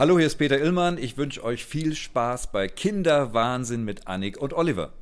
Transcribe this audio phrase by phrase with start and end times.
[0.00, 0.96] Hallo, hier ist Peter Illmann.
[0.96, 4.94] Ich wünsche euch viel Spaß bei Kinderwahnsinn mit Annik und Oliver.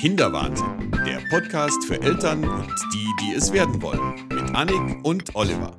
[0.00, 5.76] Kinderwahnsinn, der Podcast für Eltern und die, die es werden wollen, mit Annik und Oliver.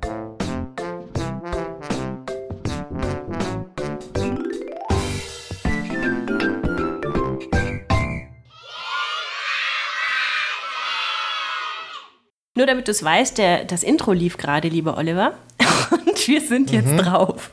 [12.70, 15.32] Damit du es weißt, der, das Intro lief gerade, lieber Oliver.
[15.90, 16.98] Und wir sind jetzt mhm.
[16.98, 17.50] drauf.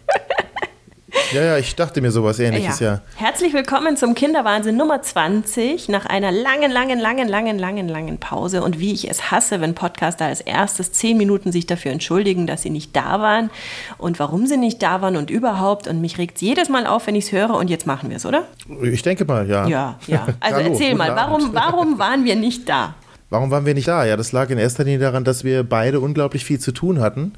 [1.33, 2.93] Ja, ja, ich dachte mir sowas ähnliches, ja.
[2.93, 3.01] ja.
[3.15, 8.63] Herzlich willkommen zum Kinderwahnsinn Nummer 20 nach einer langen, langen, langen, langen, langen, langen Pause.
[8.63, 12.61] Und wie ich es hasse, wenn Podcaster als erstes zehn Minuten sich dafür entschuldigen, dass
[12.61, 13.49] sie nicht da waren
[13.97, 15.87] und warum sie nicht da waren und überhaupt.
[15.87, 17.55] Und mich regt es jedes Mal auf, wenn ich es höre.
[17.55, 18.43] Und jetzt machen wir es, oder?
[18.83, 19.67] Ich denke mal, ja.
[19.67, 20.27] Ja, ja.
[20.39, 22.93] Also Hallo, erzähl mal, warum, warum waren wir nicht da?
[23.29, 24.05] Warum waren wir nicht da?
[24.05, 27.33] Ja, das lag in erster Linie daran, dass wir beide unglaublich viel zu tun hatten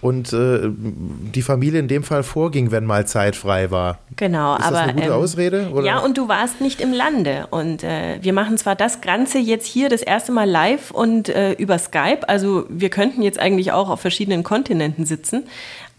[0.00, 3.98] und äh, die Familie in dem Fall vorging, wenn mal Zeit frei war.
[4.16, 4.72] Genau, ist aber.
[4.72, 5.70] Das eine gute ähm, Ausrede?
[5.72, 5.86] Oder?
[5.86, 7.46] Ja, und du warst nicht im Lande.
[7.50, 11.52] Und äh, wir machen zwar das Ganze jetzt hier das erste Mal live und äh,
[11.52, 12.28] über Skype.
[12.28, 15.44] Also wir könnten jetzt eigentlich auch auf verschiedenen Kontinenten sitzen.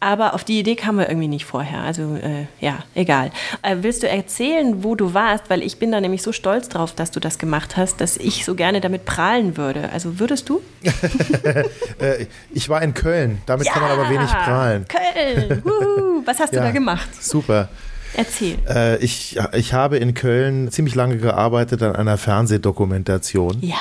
[0.03, 1.81] Aber auf die Idee kam wir irgendwie nicht vorher.
[1.81, 3.29] Also äh, ja, egal.
[3.61, 5.47] Äh, willst du erzählen, wo du warst?
[5.51, 8.43] Weil ich bin da nämlich so stolz drauf, dass du das gemacht hast, dass ich
[8.43, 9.89] so gerne damit prahlen würde.
[9.93, 10.59] Also würdest du?
[11.99, 13.43] äh, ich war in Köln.
[13.45, 14.87] Damit ja, kann man aber wenig prahlen.
[14.87, 15.61] Köln.
[15.63, 16.25] Wuhu.
[16.25, 17.23] Was hast ja, du da gemacht?
[17.23, 17.69] Super.
[18.15, 18.57] Erzähl.
[18.67, 23.59] Äh, ich, ich habe in Köln ziemlich lange gearbeitet an einer Fernsehdokumentation.
[23.61, 23.77] Ja.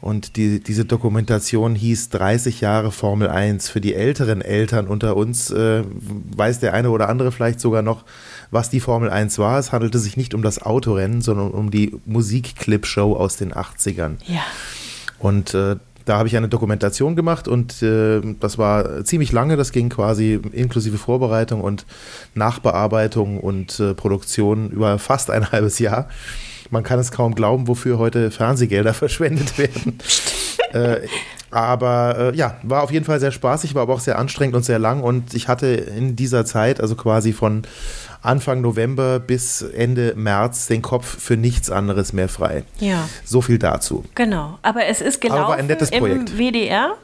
[0.00, 3.68] Und die, diese Dokumentation hieß 30 Jahre Formel 1.
[3.68, 5.84] Für die älteren Eltern unter uns äh,
[6.36, 8.04] weiß der eine oder andere vielleicht sogar noch,
[8.50, 9.58] was die Formel 1 war.
[9.58, 14.16] Es handelte sich nicht um das Autorennen, sondern um die Musikclip-Show aus den 80ern.
[14.26, 14.40] Ja.
[15.18, 15.76] Und äh,
[16.06, 19.56] da habe ich eine Dokumentation gemacht und äh, das war ziemlich lange.
[19.56, 21.84] Das ging quasi inklusive Vorbereitung und
[22.34, 26.08] Nachbearbeitung und äh, Produktion über fast ein halbes Jahr.
[26.70, 29.98] Man kann es kaum glauben, wofür heute Fernsehgelder verschwendet werden.
[30.72, 31.00] äh,
[31.50, 34.64] aber äh, ja, war auf jeden Fall sehr spaßig, war aber auch sehr anstrengend und
[34.64, 35.02] sehr lang.
[35.02, 37.62] Und ich hatte in dieser Zeit, also quasi von
[38.22, 42.64] Anfang November bis Ende März, den Kopf für nichts anderes mehr frei.
[42.78, 43.08] Ja.
[43.24, 44.04] So viel dazu.
[44.14, 44.58] Genau.
[44.62, 46.30] Aber es ist gelaufen aber ein nettes Projekt.
[46.30, 46.94] im WDR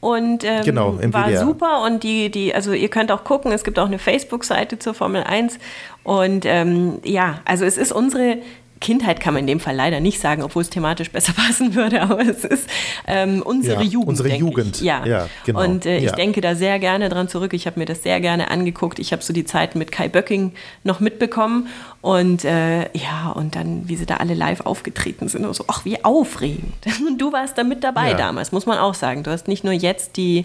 [0.00, 1.44] und ähm, genau, war WDR.
[1.44, 4.94] super und die, die, also ihr könnt auch gucken, es gibt auch eine Facebook-Seite zur
[4.94, 5.58] Formel 1
[6.04, 8.38] und ähm, ja, also es ist unsere
[8.80, 12.02] Kindheit kann man in dem Fall leider nicht sagen, obwohl es thematisch besser passen würde,
[12.02, 12.68] aber es ist
[13.06, 14.08] ähm, unsere ja, Jugend.
[14.08, 14.76] Unsere Jugend.
[14.76, 14.82] Ich.
[14.82, 15.04] Ja.
[15.06, 15.62] ja, genau.
[15.62, 16.12] Und äh, ich ja.
[16.12, 17.54] denke da sehr gerne dran zurück.
[17.54, 18.98] Ich habe mir das sehr gerne angeguckt.
[18.98, 20.52] Ich habe so die Zeit mit Kai Böcking
[20.84, 21.68] noch mitbekommen.
[22.02, 25.84] Und äh, ja, und dann, wie sie da alle live aufgetreten sind und so, ach,
[25.84, 26.74] wie aufregend.
[27.06, 29.22] Und du warst da mit dabei damals, muss man auch sagen.
[29.22, 30.44] Du hast nicht nur jetzt die,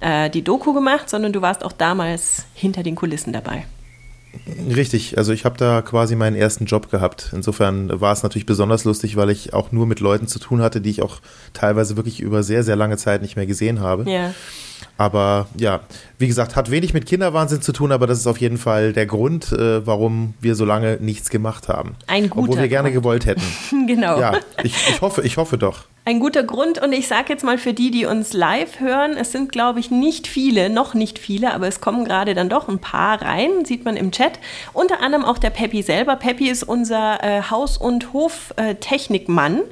[0.00, 3.64] äh, die Doku gemacht, sondern du warst auch damals hinter den Kulissen dabei.
[4.74, 7.30] Richtig, also ich habe da quasi meinen ersten Job gehabt.
[7.32, 10.80] Insofern war es natürlich besonders lustig, weil ich auch nur mit Leuten zu tun hatte,
[10.80, 11.20] die ich auch
[11.52, 14.10] teilweise wirklich über sehr, sehr lange Zeit nicht mehr gesehen habe.
[14.10, 14.34] Ja.
[14.98, 15.80] Aber ja,
[16.18, 19.06] wie gesagt, hat wenig mit Kinderwahnsinn zu tun, aber das ist auf jeden Fall der
[19.06, 21.96] Grund, äh, warum wir so lange nichts gemacht haben.
[22.06, 23.42] Ein guter Obwohl wir gerne gewollt hätten.
[23.86, 24.18] genau.
[24.18, 25.84] Ja, ich, ich, hoffe, ich hoffe doch.
[26.08, 29.32] Ein guter Grund und ich sage jetzt mal für die, die uns live hören, es
[29.32, 32.78] sind, glaube ich, nicht viele, noch nicht viele, aber es kommen gerade dann doch ein
[32.78, 34.38] paar rein, sieht man im Chat.
[34.72, 36.14] Unter anderem auch der Peppi selber.
[36.14, 39.62] Peppi ist unser äh, Haus- und Hoftechnikmann,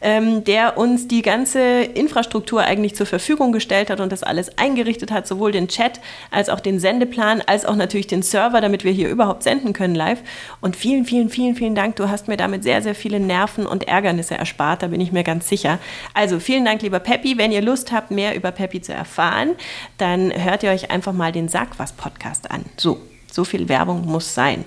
[0.00, 4.58] äh, ähm, der uns die ganze Infrastruktur eigentlich zur Verfügung gestellt hat und das alles
[4.58, 6.00] eingerichtet hat, sowohl den Chat
[6.32, 9.94] als auch den Sendeplan, als auch natürlich den Server, damit wir hier überhaupt senden können
[9.94, 10.24] live.
[10.60, 11.94] Und vielen, vielen, vielen, vielen Dank.
[11.94, 15.22] Du hast mir damit sehr, sehr viele Nerven und Ärgernisse erspart, da bin ich mir
[15.22, 15.78] ganz sicher.
[16.14, 17.38] Also vielen Dank, lieber Peppi.
[17.38, 19.50] Wenn ihr Lust habt, mehr über Peppi zu erfahren,
[19.98, 22.64] dann hört ihr euch einfach mal den Sag was Podcast an.
[22.76, 23.00] So,
[23.30, 24.64] so viel Werbung muss sein.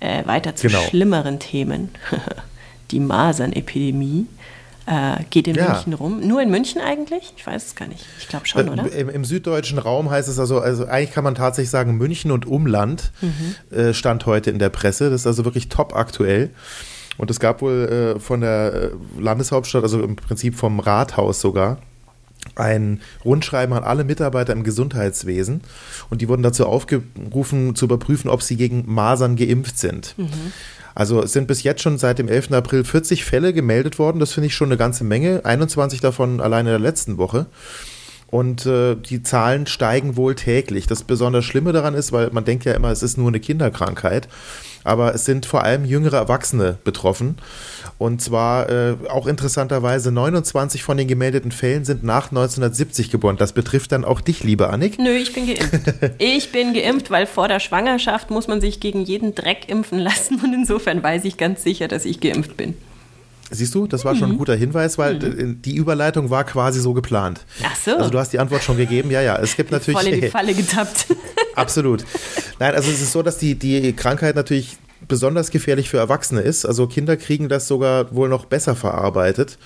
[0.00, 0.80] Äh, weiter zu genau.
[0.82, 1.90] schlimmeren Themen.
[2.90, 4.26] Die Masernepidemie.
[4.86, 5.72] Äh, geht in ja.
[5.72, 6.20] München rum.
[6.20, 7.32] Nur in München eigentlich?
[7.38, 8.04] Ich weiß es gar nicht.
[8.18, 8.92] Ich glaube schon, äh, oder?
[8.92, 12.44] Im, Im, süddeutschen Raum heißt es also, also eigentlich kann man tatsächlich sagen, München und
[12.44, 13.76] Umland mhm.
[13.76, 15.08] äh, stand heute in der Presse.
[15.08, 16.50] Das ist also wirklich top aktuell.
[17.16, 18.90] Und es gab wohl äh, von der äh,
[19.20, 21.78] Landeshauptstadt, also im Prinzip vom Rathaus sogar,
[22.56, 25.62] ein Rundschreiben an alle Mitarbeiter im Gesundheitswesen
[26.10, 30.14] und die wurden dazu aufgerufen, zu überprüfen, ob sie gegen Masern geimpft sind.
[30.16, 30.52] Mhm.
[30.94, 32.52] Also es sind bis jetzt schon seit dem 11.
[32.52, 34.20] April 40 Fälle gemeldet worden.
[34.20, 35.44] Das finde ich schon eine ganze Menge.
[35.44, 37.46] 21 davon alleine in der letzten Woche.
[38.34, 40.88] Und äh, die Zahlen steigen wohl täglich.
[40.88, 44.26] Das besonders Schlimme daran ist, weil man denkt ja immer, es ist nur eine Kinderkrankheit.
[44.82, 47.36] Aber es sind vor allem jüngere Erwachsene betroffen.
[47.96, 53.36] Und zwar äh, auch interessanterweise 29 von den gemeldeten Fällen sind nach 1970 geboren.
[53.36, 54.98] Das betrifft dann auch dich, liebe Annik.
[54.98, 55.94] Nö, ich bin geimpft.
[56.18, 60.40] ich bin geimpft, weil vor der Schwangerschaft muss man sich gegen jeden Dreck impfen lassen.
[60.42, 62.74] Und insofern weiß ich ganz sicher, dass ich geimpft bin.
[63.50, 65.60] Siehst du, das war schon ein guter Hinweis, weil mhm.
[65.62, 67.44] die Überleitung war quasi so geplant.
[67.62, 67.96] Ach so.
[67.96, 69.10] Also du hast die Antwort schon gegeben.
[69.10, 70.00] Ja, ja, es gibt natürlich.
[70.00, 71.06] Voll in die Falle getappt.
[71.54, 72.04] Absolut.
[72.58, 74.76] Nein, also es ist so, dass die, die Krankheit natürlich
[75.06, 76.64] besonders gefährlich für Erwachsene ist.
[76.64, 79.58] Also Kinder kriegen das sogar wohl noch besser verarbeitet.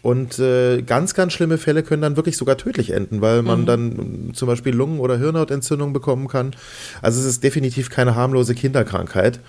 [0.00, 3.66] Und äh, ganz, ganz schlimme Fälle können dann wirklich sogar tödlich enden, weil man mhm.
[3.66, 6.54] dann zum Beispiel Lungen- oder Hirnhautentzündung bekommen kann.
[7.02, 9.40] Also es ist definitiv keine harmlose Kinderkrankheit.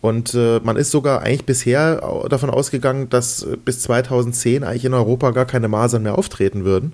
[0.00, 1.96] Und äh, man ist sogar eigentlich bisher
[2.28, 6.92] davon ausgegangen, dass bis 2010 eigentlich in Europa gar keine Masern mehr auftreten würden.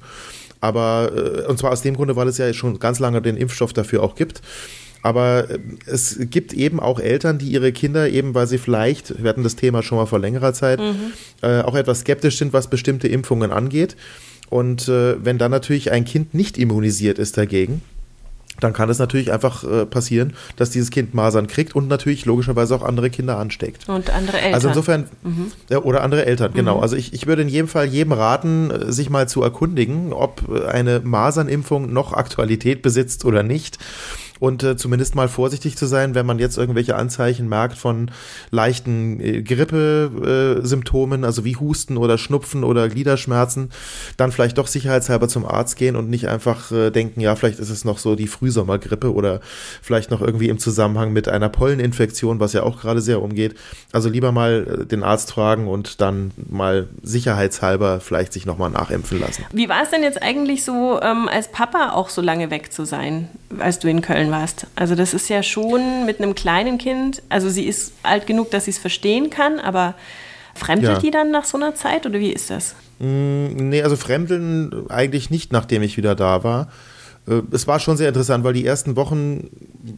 [0.61, 3.75] Aber, äh, und zwar aus dem Grunde, weil es ja schon ganz lange den Impfstoff
[3.75, 4.41] dafür auch gibt.
[5.03, 9.29] Aber äh, es gibt eben auch Eltern, die ihre Kinder eben, weil sie vielleicht, wir
[9.29, 11.13] hatten das Thema schon mal vor längerer Zeit, mhm.
[11.43, 13.97] äh, auch etwas skeptisch sind, was bestimmte Impfungen angeht.
[14.49, 17.83] Und äh, wenn dann natürlich ein Kind nicht immunisiert ist dagegen,
[18.61, 22.75] dann kann es natürlich einfach äh, passieren, dass dieses Kind Masern kriegt und natürlich logischerweise
[22.75, 23.89] auch andere Kinder ansteckt.
[23.89, 24.55] Und andere Eltern.
[24.55, 25.53] Also insofern, mhm.
[25.83, 26.77] oder andere Eltern, genau.
[26.77, 26.83] Mhm.
[26.83, 30.43] Also ich, ich würde in jedem Fall jedem raten, äh, sich mal zu erkundigen, ob
[30.69, 33.79] eine Masernimpfung noch Aktualität besitzt oder nicht
[34.41, 38.11] und äh, zumindest mal vorsichtig zu sein, wenn man jetzt irgendwelche Anzeichen merkt von
[38.51, 43.71] leichten äh, Grippesymptomen, äh, also wie Husten oder Schnupfen oder Gliederschmerzen,
[44.17, 47.71] dann vielleicht doch sicherheitshalber zum Arzt gehen und nicht einfach äh, denken, ja, vielleicht ist
[47.71, 49.41] es noch so die Frühsommergrippe oder
[49.83, 53.55] vielleicht noch irgendwie im Zusammenhang mit einer Polleninfektion, was ja auch gerade sehr umgeht.
[53.93, 59.21] Also lieber mal äh, den Arzt fragen und dann mal sicherheitshalber vielleicht sich nochmal nachimpfen
[59.21, 59.45] lassen.
[59.53, 62.85] Wie war es denn jetzt eigentlich so, ähm, als Papa auch so lange weg zu
[62.85, 63.29] sein,
[63.59, 64.67] als du in Köln Köln warst.
[64.77, 68.65] Also das ist ja schon mit einem kleinen Kind, also sie ist alt genug, dass
[68.65, 69.95] sie es verstehen kann, aber
[70.55, 70.99] fremdelt ja.
[70.99, 72.75] die dann nach so einer Zeit oder wie ist das?
[72.99, 76.69] Mm, nee, also fremdeln eigentlich nicht, nachdem ich wieder da war.
[77.27, 79.49] Äh, es war schon sehr interessant, weil die ersten Wochen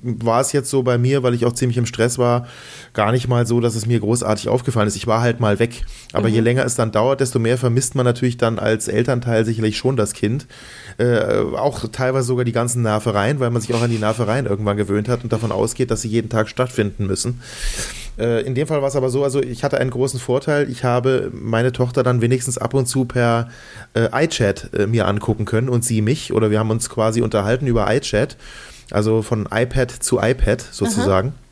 [0.02, 2.46] war es jetzt so bei mir, weil ich auch ziemlich im Stress war,
[2.92, 4.96] gar nicht mal so, dass es mir großartig aufgefallen ist.
[4.96, 5.84] Ich war halt mal weg.
[6.12, 6.34] Aber mhm.
[6.34, 9.96] je länger es dann dauert, desto mehr vermisst man natürlich dann als Elternteil sicherlich schon
[9.96, 10.46] das Kind.
[10.98, 14.76] Äh, auch teilweise sogar die ganzen Nervereien, weil man sich auch an die Nervereien irgendwann
[14.76, 17.40] gewöhnt hat und davon ausgeht, dass sie jeden Tag stattfinden müssen.
[18.18, 20.70] Äh, in dem Fall war es aber so, also ich hatte einen großen Vorteil.
[20.70, 23.48] Ich habe meine Tochter dann wenigstens ab und zu per
[23.94, 26.32] äh, iChat äh, mir angucken können und sie mich.
[26.32, 28.36] Oder wir haben uns quasi unterhalten über iChat.
[28.90, 31.28] Also von iPad zu iPad sozusagen.
[31.28, 31.46] Aha.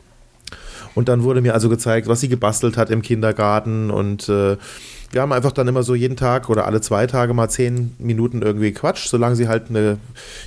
[0.94, 4.56] Und dann wurde mir also gezeigt, was sie gebastelt hat im Kindergarten und äh,
[5.14, 8.42] wir haben einfach dann immer so jeden Tag oder alle zwei Tage mal zehn Minuten
[8.42, 9.98] irgendwie Quatsch, solange sie halt eine,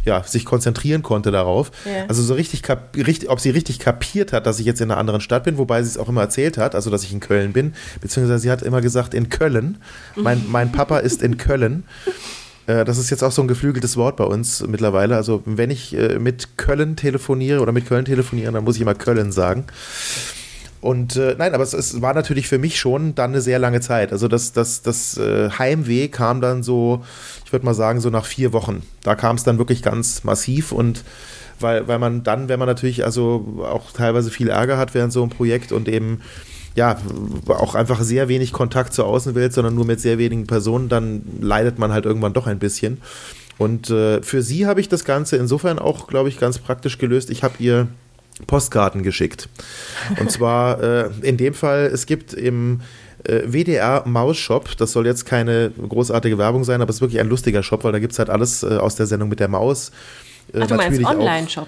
[0.03, 1.71] ja, sich konzentrieren konnte darauf.
[1.85, 2.05] Ja.
[2.07, 2.63] Also so richtig,
[2.95, 5.81] richtig, ob sie richtig kapiert hat, dass ich jetzt in einer anderen Stadt bin, wobei
[5.83, 8.61] sie es auch immer erzählt hat, also dass ich in Köln bin, beziehungsweise sie hat
[8.61, 9.77] immer gesagt in Köln.
[10.15, 11.83] Mein, mein Papa ist in Köln.
[12.65, 15.15] Äh, das ist jetzt auch so ein geflügeltes Wort bei uns mittlerweile.
[15.15, 18.95] Also wenn ich äh, mit Köln telefoniere oder mit Köln telefoniere, dann muss ich immer
[18.95, 19.65] Köln sagen.
[20.87, 23.81] Und äh, nein, aber es, es, war natürlich für mich schon dann eine sehr lange
[23.81, 24.13] Zeit.
[24.13, 27.03] Also das, das, das äh, Heimweh kam dann so,
[27.43, 28.83] ich würde mal sagen, so nach vier Wochen.
[29.03, 31.03] Da kam es dann wirklich ganz massiv und
[31.59, 35.21] weil, weil man dann, wenn man natürlich also auch teilweise viel Ärger hat während so
[35.23, 36.21] einem Projekt und eben
[36.73, 36.95] ja,
[37.49, 41.79] auch einfach sehr wenig Kontakt zur Außenwelt, sondern nur mit sehr wenigen Personen, dann leidet
[41.79, 43.01] man halt irgendwann doch ein bisschen.
[43.57, 47.29] Und äh, für sie habe ich das Ganze insofern auch, glaube ich, ganz praktisch gelöst.
[47.29, 47.89] Ich habe ihr
[48.45, 49.49] Postkarten geschickt.
[50.19, 52.81] Und zwar äh, in dem Fall, es gibt im
[53.23, 57.19] äh, WDR Maus Shop, das soll jetzt keine großartige Werbung sein, aber es ist wirklich
[57.19, 59.47] ein lustiger Shop, weil da gibt es halt alles äh, aus der Sendung mit der
[59.47, 59.91] Maus.
[60.53, 61.67] Äh, Ach, du meinst Online-Shop?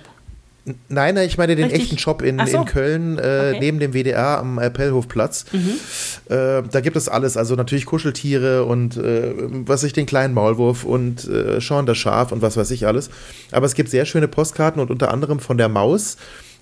[0.87, 1.83] Nein, nein, ich meine den Richtig?
[1.83, 2.57] echten Shop in, so.
[2.57, 3.57] in Köln, äh, okay.
[3.59, 5.45] neben dem WDR am Appellhofplatz.
[5.51, 5.79] Mhm.
[6.25, 9.33] Äh, da gibt es alles, also natürlich Kuscheltiere und äh,
[9.65, 13.09] was ich, den kleinen Maulwurf und äh, Sean das Schaf und was weiß ich alles.
[13.51, 16.17] Aber es gibt sehr schöne Postkarten und unter anderem von der Maus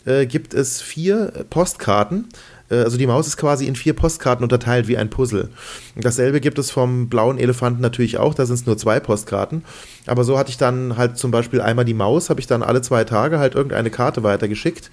[0.07, 2.29] äh, gibt es vier Postkarten.
[2.69, 5.49] Äh, also die Maus ist quasi in vier Postkarten unterteilt wie ein Puzzle.
[5.95, 9.63] Dasselbe gibt es vom blauen Elefanten natürlich auch, da sind es nur zwei Postkarten.
[10.05, 12.81] Aber so hatte ich dann halt zum Beispiel einmal die Maus, habe ich dann alle
[12.81, 14.89] zwei Tage halt irgendeine Karte weitergeschickt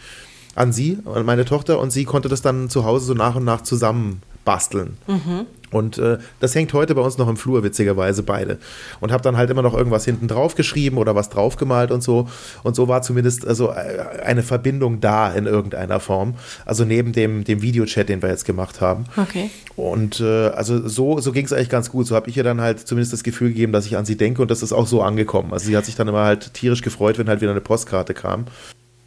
[0.54, 3.44] an sie, an meine Tochter, und sie konnte das dann zu Hause so nach und
[3.44, 4.96] nach zusammen basteln.
[5.06, 5.46] Mhm.
[5.74, 8.58] Und äh, das hängt heute bei uns noch im Flur, witzigerweise beide.
[9.00, 12.28] Und habe dann halt immer noch irgendwas hinten drauf geschrieben oder was draufgemalt und so.
[12.62, 16.34] Und so war zumindest also äh, eine Verbindung da in irgendeiner Form.
[16.64, 19.06] Also neben dem, dem Videochat, den wir jetzt gemacht haben.
[19.16, 19.50] Okay.
[19.74, 22.06] Und äh, also so, so ging es eigentlich ganz gut.
[22.06, 24.42] So habe ich ihr dann halt zumindest das Gefühl gegeben, dass ich an sie denke
[24.42, 25.52] und das ist auch so angekommen.
[25.52, 28.46] Also sie hat sich dann immer halt tierisch gefreut, wenn halt wieder eine Postkarte kam.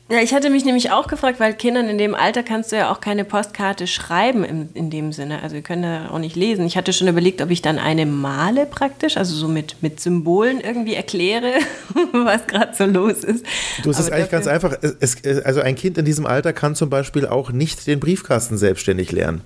[0.10, 2.92] Ja, ich hatte mich nämlich auch gefragt, weil Kindern in dem Alter kannst du ja
[2.92, 5.44] auch keine Postkarte schreiben in, in dem Sinne.
[5.44, 6.66] Also wir können ja auch nicht lesen.
[6.66, 10.62] Ich hatte schon überlegt, ob ich dann eine male praktisch, also so mit, mit Symbolen
[10.62, 11.52] irgendwie erkläre,
[12.14, 13.46] was gerade so los ist.
[13.84, 14.78] Du, es ist eigentlich ganz einfach.
[14.82, 19.12] Es, also ein Kind in diesem Alter kann zum Beispiel auch nicht den Briefkasten selbstständig
[19.12, 19.42] lernen.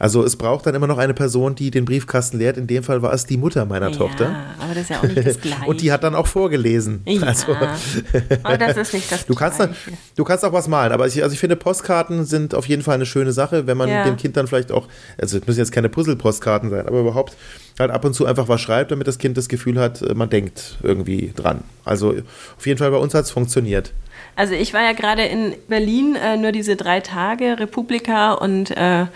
[0.00, 2.56] Also es braucht dann immer noch eine Person, die den Briefkasten leert.
[2.56, 4.34] In dem Fall war es die Mutter meiner ja, Tochter.
[4.58, 5.64] aber das ist ja auch nicht das Gleiche.
[5.66, 7.02] Und die hat dann auch vorgelesen.
[7.04, 7.54] Ja, also,
[8.42, 9.76] aber das ist nicht das du kannst, dann,
[10.16, 12.94] du kannst auch was malen, aber ich, also ich finde, Postkarten sind auf jeden Fall
[12.94, 14.04] eine schöne Sache, wenn man Ja.
[14.04, 14.88] dem Kind dann vielleicht auch,
[15.18, 17.36] also es müssen jetzt keine Puzzle-Postkarten sein, aber überhaupt
[17.78, 20.30] halt ab und zu einfach was schreibt, damit das Kind das Gefühl hat, äh, man
[20.30, 21.62] denkt irgendwie dran.
[21.84, 22.14] Also
[22.56, 23.92] auf jeden Fall bei uns hat es funktioniert.
[24.36, 29.06] Also ich war ja gerade in Berlin, äh, nur diese drei Tage Republika und äh,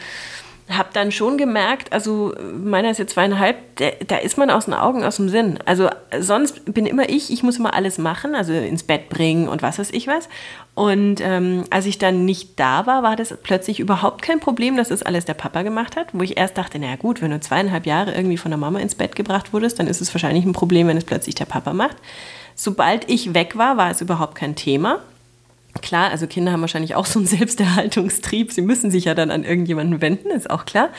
[0.71, 4.73] habe dann schon gemerkt, also meiner ist jetzt zweieinhalb, der, da ist man aus den
[4.73, 5.59] Augen, aus dem Sinn.
[5.67, 9.61] Also sonst bin immer ich, ich muss immer alles machen, also ins Bett bringen und
[9.61, 10.29] was weiß ich was.
[10.75, 14.89] Und ähm, als ich dann nicht da war, war das plötzlich überhaupt kein Problem, dass
[14.89, 16.09] das alles der Papa gemacht hat.
[16.13, 18.95] Wo ich erst dachte, naja gut, wenn du zweieinhalb Jahre irgendwie von der Mama ins
[18.95, 21.97] Bett gebracht wurdest, dann ist es wahrscheinlich ein Problem, wenn es plötzlich der Papa macht.
[22.55, 25.01] Sobald ich weg war, war es überhaupt kein Thema.
[25.83, 28.53] Klar, also Kinder haben wahrscheinlich auch so einen Selbsterhaltungstrieb.
[28.53, 30.91] Sie müssen sich ja dann an irgendjemanden wenden, ist auch klar.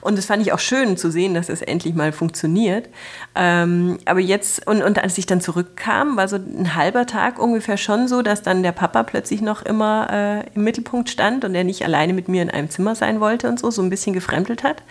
[0.00, 2.88] Und das fand ich auch schön zu sehen, dass es endlich mal funktioniert.
[3.34, 7.76] Ähm, aber jetzt, und, und als ich dann zurückkam, war so ein halber Tag ungefähr
[7.76, 11.64] schon so, dass dann der Papa plötzlich noch immer äh, im Mittelpunkt stand und er
[11.64, 14.62] nicht alleine mit mir in einem Zimmer sein wollte und so, so ein bisschen gefremdelt
[14.62, 14.82] hat.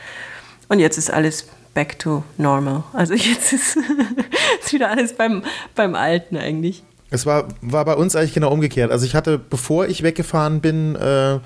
[0.67, 2.83] Und jetzt ist alles back to normal.
[2.93, 3.77] Also jetzt ist,
[4.61, 5.43] ist wieder alles beim,
[5.75, 6.83] beim Alten eigentlich.
[7.09, 8.91] Es war, war bei uns eigentlich genau umgekehrt.
[8.91, 11.39] Also ich hatte, bevor ich weggefahren bin, äh,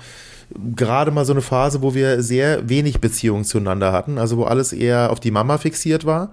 [0.76, 4.72] gerade mal so eine Phase, wo wir sehr wenig Beziehungen zueinander hatten, also wo alles
[4.72, 6.30] eher auf die Mama fixiert war.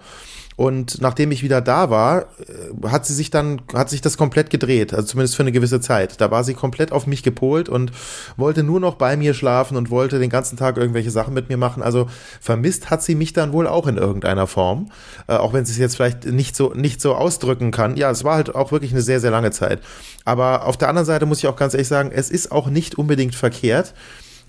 [0.58, 4.50] Und nachdem ich wieder da war, äh, hat sie sich dann, hat sich das komplett
[4.50, 6.20] gedreht, also zumindest für eine gewisse Zeit.
[6.20, 7.92] Da war sie komplett auf mich gepolt und
[8.38, 11.58] wollte nur noch bei mir schlafen und wollte den ganzen Tag irgendwelche Sachen mit mir
[11.58, 11.82] machen.
[11.82, 12.08] Also
[12.42, 14.92] vermisst hat sie mich dann wohl auch in irgendeiner Form,
[15.28, 17.96] äh, auch wenn sie es jetzt vielleicht nicht so, nicht so ausdrücken kann.
[17.96, 19.80] Ja, es war halt auch wirklich eine sehr, sehr lange Zeit.
[20.26, 22.96] Aber auf der anderen Seite muss ich auch ganz ehrlich sagen, es ist auch nicht
[22.96, 23.94] unbedingt verkehrt,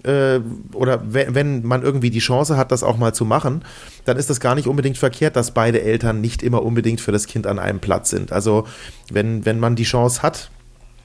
[0.05, 0.41] äh,
[0.73, 3.65] oder wenn, man irgendwie die Chance hat, das auch mal zu machen,
[4.05, 7.27] dann ist das gar nicht unbedingt verkehrt, dass beide Eltern nicht immer unbedingt für das
[7.27, 8.33] Kind an einem Platz sind.
[8.33, 8.67] Also
[9.11, 10.51] wenn, wenn man die Chance hat,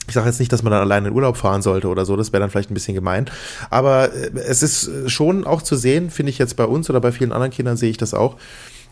[0.08, 2.32] ich sage jetzt nicht, dass man dann alleine in Urlaub fahren sollte oder so, das
[2.32, 3.26] wäre dann vielleicht ein bisschen gemein.
[3.70, 7.12] Aber äh, es ist schon auch zu sehen, finde ich jetzt bei uns oder bei
[7.12, 8.38] vielen anderen Kindern sehe ich das auch,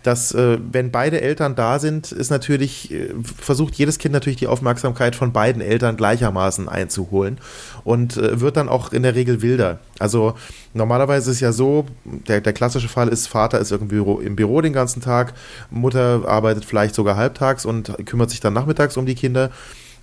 [0.06, 4.48] dass äh, wenn beide Eltern da sind, ist natürlich, äh, versucht jedes Kind natürlich die
[4.48, 7.40] Aufmerksamkeit von beiden Eltern gleichermaßen einzuholen
[7.84, 9.80] und äh, wird dann auch in der Regel wilder.
[9.98, 10.36] Also
[10.74, 14.36] normalerweise ist ja so, der, der klassische Fall ist, Vater ist irgendwie im Büro, im
[14.36, 15.34] Büro den ganzen Tag,
[15.72, 19.50] Mutter arbeitet vielleicht sogar halbtags und kümmert sich dann nachmittags um die Kinder.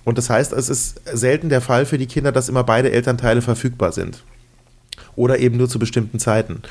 [0.03, 3.41] Und das heißt, es ist selten der Fall für die Kinder, dass immer beide Elternteile
[3.41, 4.23] verfügbar sind.
[5.15, 6.61] Oder eben nur zu bestimmten Zeiten.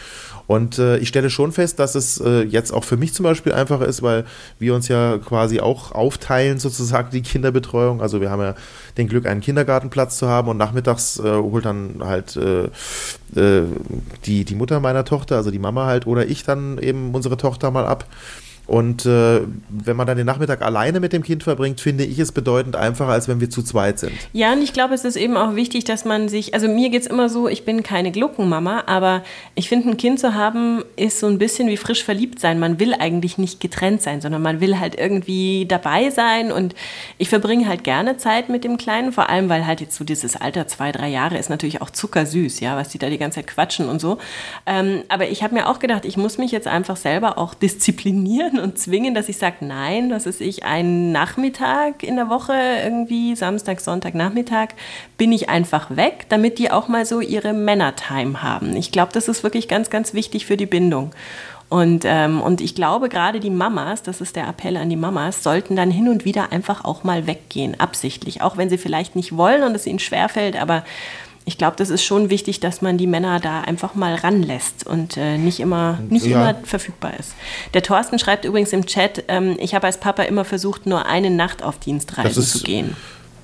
[0.47, 3.53] Und äh, ich stelle schon fest, dass es äh, jetzt auch für mich zum Beispiel
[3.53, 4.25] einfacher ist, weil
[4.59, 8.03] wir uns ja quasi auch aufteilen, sozusagen die Kinderbetreuung.
[8.03, 8.55] Also wir haben ja
[8.97, 12.65] den Glück, einen Kindergartenplatz zu haben und nachmittags äh, holt dann halt äh,
[13.35, 13.63] äh,
[14.25, 17.71] die, die Mutter meiner Tochter, also die Mama halt, oder ich dann eben unsere Tochter
[17.71, 18.07] mal ab.
[18.73, 22.33] Und äh, wenn man dann den Nachmittag alleine mit dem Kind verbringt, finde ich es
[22.33, 24.15] bedeutend einfacher, als wenn wir zu zweit sind.
[24.33, 27.03] Ja, und ich glaube, es ist eben auch wichtig, dass man sich, also mir geht
[27.03, 29.25] es immer so, ich bin keine Gluckenmama, aber
[29.55, 32.59] ich finde, ein Kind zu haben, ist so ein bisschen wie frisch verliebt sein.
[32.59, 36.75] Man will eigentlich nicht getrennt sein, sondern man will halt irgendwie dabei sein und
[37.19, 40.35] ich verbringe halt gerne Zeit mit dem Kleinen, vor allem, weil halt jetzt so dieses
[40.35, 43.49] Alter, zwei, drei Jahre, ist natürlich auch zuckersüß, ja, was die da die ganze Zeit
[43.49, 44.17] quatschen und so.
[44.65, 48.62] Ähm, aber ich habe mir auch gedacht, ich muss mich jetzt einfach selber auch disziplinieren
[48.63, 53.37] und zwingen, dass ich sage, nein, das ist ich, einen Nachmittag in der Woche, irgendwie
[53.37, 54.75] Samstag, Sonntag, Nachmittag,
[55.19, 58.77] bin ich einfach weg, damit die auch mal so ihre Männertime haben.
[58.77, 61.13] Ich glaube, das ist wirklich ganz, ganz wichtig für die Bindung.
[61.69, 65.43] Und, ähm, und ich glaube, gerade die Mamas, das ist der Appell an die Mamas,
[65.43, 68.43] sollten dann hin und wieder einfach auch mal weggehen, absichtlich.
[68.43, 70.85] Auch wenn sie vielleicht nicht wollen und es ihnen schwerfällt, aber
[71.45, 75.17] ich glaube, das ist schon wichtig, dass man die Männer da einfach mal ranlässt und
[75.17, 76.51] äh, nicht immer nicht Ja.
[76.51, 77.35] immer verfügbar ist.
[77.75, 81.31] Der Thorsten schreibt übrigens im Chat, ähm, ich habe als Papa immer versucht, nur eine
[81.31, 82.97] Nacht auf Dienstreisen ist- zu gehen.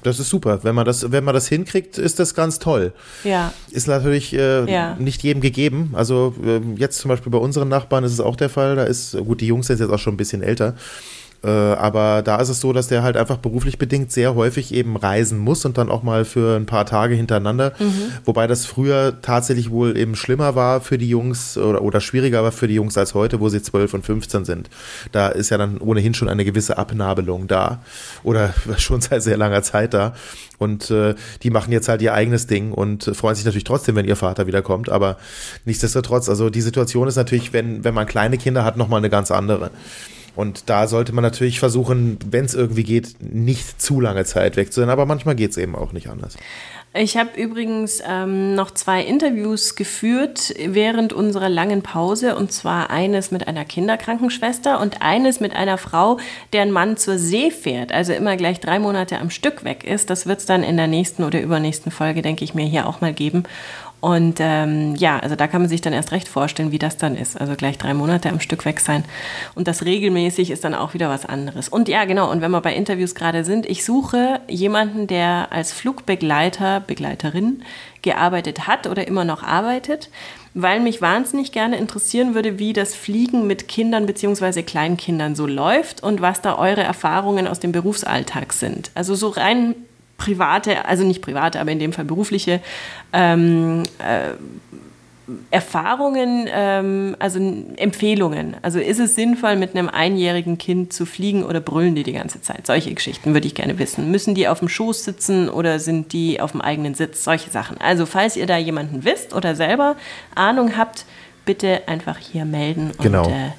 [0.05, 0.61] Das ist super.
[0.63, 2.93] Wenn man das, wenn man das hinkriegt, ist das ganz toll.
[3.25, 3.53] Ja.
[3.73, 4.95] Ist natürlich äh, Ja.
[4.97, 5.91] nicht jedem gegeben.
[5.95, 8.77] Also äh, jetzt zum Beispiel bei unseren Nachbarn ist es auch der Fall.
[8.77, 10.77] Da ist, gut, die Jungs sind jetzt auch schon ein bisschen älter.
[11.45, 14.97] Äh, aber da ist es so, dass der halt einfach beruflich bedingt sehr häufig eben
[14.97, 17.73] reisen muss und dann auch mal für ein paar Tage hintereinander.
[18.25, 22.53] Wobei das früher tatsächlich wohl eben schlimmer war für die Jungs oder, oder schwieriger war
[22.53, 24.69] für die Jungs als heute, wo sie 12 und 15 sind.
[25.13, 27.83] Da ist ja dann ohnehin schon eine gewisse Abnabelung da
[28.25, 30.15] oder schon seit sehr langer Zeit da.
[30.59, 31.15] Und äh,
[31.45, 34.49] die machen jetzt halt ihr eigenes Ding und freuen sich natürlich trotzdem, wenn ihr Vater
[34.49, 34.89] wiederkommt.
[34.89, 35.17] Aber
[35.65, 39.31] nichtsdestotrotz, also die Situation ist natürlich, wenn, wenn man kleine Kinder hat, nochmal eine ganz
[39.31, 39.71] andere.
[40.37, 44.73] Und da sollte man natürlich versuchen, wenn es irgendwie geht, nicht zu lange Zeit weg
[44.73, 44.91] zu sein.
[44.91, 46.37] Aber manchmal geht es eben auch nicht anders.
[46.95, 53.31] Ich habe übrigens ähm, noch zwei Interviews geführt während unserer langen Pause und zwar eines
[53.31, 56.19] mit einer Kinderkrankenschwester und eines mit einer Frau,
[56.55, 60.09] deren Mann zur See fährt, also immer gleich drei Monate am Stück weg ist.
[60.09, 63.03] Das wird es dann in der nächsten oder übernächsten Folge, denke ich mir, hier auch
[63.03, 63.45] mal geben.
[64.01, 67.17] Und ähm, ja, also da kann man sich dann erst recht vorstellen, wie das dann
[67.17, 67.41] ist.
[67.41, 69.05] Also gleich drei Monate am Stück weg sein.
[69.57, 71.69] Und das regelmäßig ist dann auch wieder was anderes.
[71.69, 75.73] Und ja, genau, und wenn wir bei Interviews gerade sind, ich suche jemanden, der als
[75.73, 77.63] Flugbegleiter, Begleiterin
[78.03, 80.11] gearbeitet hat oder immer noch arbeitet,
[80.55, 84.63] weil mich wahnsinnig gerne interessieren würde, wie das Fliegen mit Kindern bzw.
[84.63, 88.93] Kleinkindern so läuft und was da eure Erfahrungen aus dem Berufsalltag sind.
[88.95, 89.75] Also so rein
[90.19, 92.61] private, also nicht private, aber in dem Fall berufliche
[93.15, 94.35] ähm, äh,
[95.51, 97.39] Erfahrungen, ähm, also
[97.77, 98.57] Empfehlungen.
[98.63, 102.41] Also ist es sinnvoll, mit einem einjährigen Kind zu fliegen oder brüllen die die ganze
[102.41, 102.67] Zeit?
[102.67, 104.11] Solche Geschichten würde ich gerne wissen.
[104.11, 107.25] Müssen die auf dem Schoß sitzen oder sind die auf dem eigenen Sitz?
[107.25, 107.79] Solche Sachen.
[107.79, 109.97] Also falls ihr da jemanden wisst oder selber
[110.35, 111.05] Ahnung habt,
[111.45, 112.93] bitte einfach hier melden.
[112.93, 113.29] Und, Genau.
[113.29, 113.53] Äh,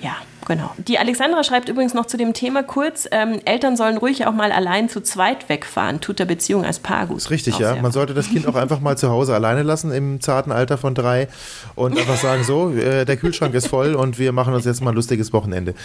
[0.00, 0.16] ja,
[0.48, 0.70] genau.
[0.78, 4.50] Die Alexandra schreibt übrigens noch zu dem Thema kurz, ähm, Eltern sollen ruhig auch mal
[4.50, 7.18] allein zu zweit wegfahren, tut der Beziehung als Paar gut.
[7.18, 7.74] Ist richtig, ja.
[7.74, 10.78] sehr Man sollte das Kind auch einfach mal zu Hause alleine lassen im zarten Alter
[10.78, 11.28] von drei
[11.76, 14.90] und einfach sagen, so, äh, der Kühlschrank ist voll und wir machen uns jetzt mal
[14.90, 15.74] ein lustiges Wochenende.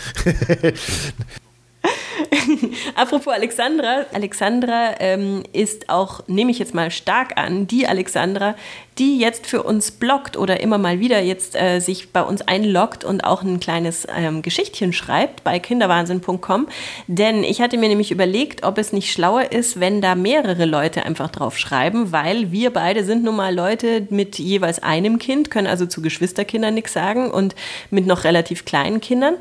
[2.96, 8.56] Apropos Alexandra, Alexandra ähm, ist auch, nehme ich jetzt mal stark an, die Alexandra,
[9.00, 13.04] die jetzt für uns bloggt oder immer mal wieder jetzt äh, sich bei uns einloggt
[13.04, 16.68] und auch ein kleines ähm, Geschichtchen schreibt bei kinderwahnsinn.com.
[17.08, 21.06] Denn ich hatte mir nämlich überlegt, ob es nicht schlauer ist, wenn da mehrere Leute
[21.06, 25.68] einfach drauf schreiben, weil wir beide sind nun mal Leute mit jeweils einem Kind, können
[25.68, 27.56] also zu Geschwisterkindern nichts sagen und
[27.90, 29.36] mit noch relativ kleinen Kindern.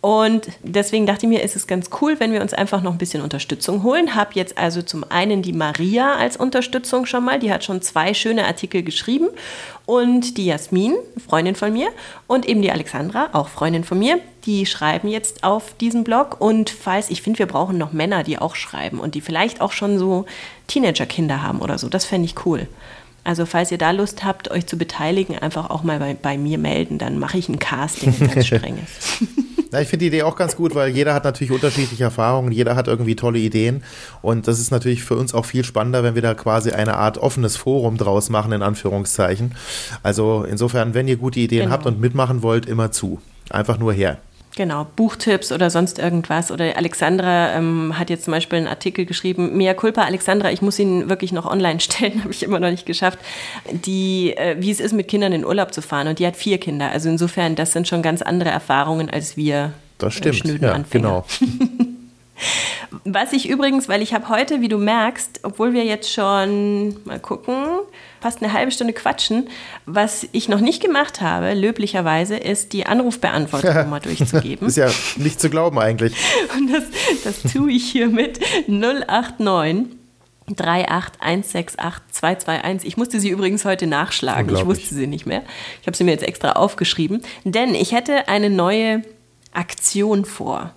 [0.00, 2.98] Und deswegen dachte ich mir, ist es ganz cool, wenn wir uns einfach noch ein
[2.98, 4.14] bisschen Unterstützung holen.
[4.14, 7.40] Hab jetzt also zum einen die Maria als Unterstützung schon mal.
[7.40, 8.97] Die hat schon zwei schöne Artikel geschrieben.
[9.86, 10.94] Und die Jasmin,
[11.26, 11.88] Freundin von mir.
[12.26, 14.18] Und eben die Alexandra, auch Freundin von mir.
[14.44, 16.40] Die schreiben jetzt auf diesem Blog.
[16.40, 19.72] Und falls, ich finde, wir brauchen noch Männer, die auch schreiben und die vielleicht auch
[19.72, 20.26] schon so
[20.66, 21.88] Teenager-Kinder haben oder so.
[21.88, 22.68] Das fände ich cool.
[23.24, 26.58] Also falls ihr da Lust habt, euch zu beteiligen, einfach auch mal bei, bei mir
[26.58, 26.98] melden.
[26.98, 29.20] Dann mache ich ein Casting, ein ganz strenges.
[29.72, 32.74] Ja, ich finde die Idee auch ganz gut, weil jeder hat natürlich unterschiedliche Erfahrungen, jeder
[32.74, 33.82] hat irgendwie tolle Ideen
[34.22, 37.18] und das ist natürlich für uns auch viel spannender, wenn wir da quasi eine Art
[37.18, 39.54] offenes Forum draus machen, in Anführungszeichen.
[40.02, 41.72] Also insofern, wenn ihr gute Ideen Genau.
[41.72, 43.20] habt und mitmachen wollt, immer zu.
[43.50, 44.18] Einfach nur her.
[44.58, 46.50] Genau, Buchtipps oder sonst irgendwas.
[46.50, 50.80] Oder Alexandra ähm, hat jetzt zum Beispiel einen Artikel geschrieben, Mea culpa Alexandra, ich muss
[50.80, 53.20] ihn wirklich noch online stellen, habe ich immer noch nicht geschafft,
[53.70, 56.08] die, äh, wie es ist, mit Kindern in Urlaub zu fahren.
[56.08, 56.90] Und die hat vier Kinder.
[56.90, 60.36] Also insofern, das sind schon ganz andere Erfahrungen als wir Das äh, stimmt.
[60.38, 61.24] schnöden Ja, genau.
[63.04, 67.20] Was ich übrigens, weil ich habe heute, wie du merkst, obwohl wir jetzt schon mal
[67.20, 67.64] gucken,
[68.20, 69.48] fast eine halbe Stunde quatschen,
[69.86, 74.68] was ich noch nicht gemacht habe, löblicherweise, ist die Anrufbeantwortung durchzugeben.
[74.68, 76.14] Ist ja nicht zu glauben eigentlich.
[76.56, 76.84] Und das,
[77.24, 79.98] das tue ich hiermit 089
[80.56, 84.56] 38168 Ich musste sie übrigens heute nachschlagen.
[84.56, 85.42] Ich wusste sie nicht mehr.
[85.82, 87.22] Ich habe sie mir jetzt extra aufgeschrieben.
[87.44, 89.02] Denn ich hätte eine neue
[89.52, 90.74] Aktion vor.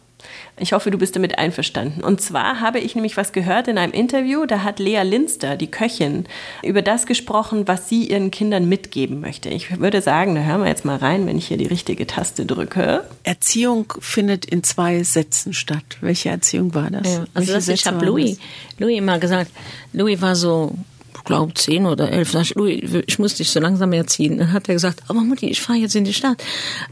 [0.62, 2.04] Ich hoffe, du bist damit einverstanden.
[2.04, 5.68] Und zwar habe ich nämlich was gehört in einem Interview, da hat Lea Linster, die
[5.68, 6.26] Köchin,
[6.62, 9.50] über das gesprochen, was sie ihren Kindern mitgeben möchte.
[9.50, 12.46] Ich würde sagen, da hören wir jetzt mal rein, wenn ich hier die richtige Taste
[12.46, 13.04] drücke.
[13.24, 15.98] Erziehung findet in zwei Sätzen statt.
[16.02, 17.08] Welche Erziehung war das?
[17.08, 18.38] Ja, also Welche das, ich Sätze habe waren Louis,
[18.78, 19.50] Louis immer gesagt,
[19.94, 20.91] Louis war so, ich
[21.24, 22.32] glaube zehn oder elf.
[22.32, 24.38] Sag ich, muss dich so langsam erziehen.
[24.38, 26.44] Dann hat er gesagt, aber Mutti, ich fahre jetzt in die Stadt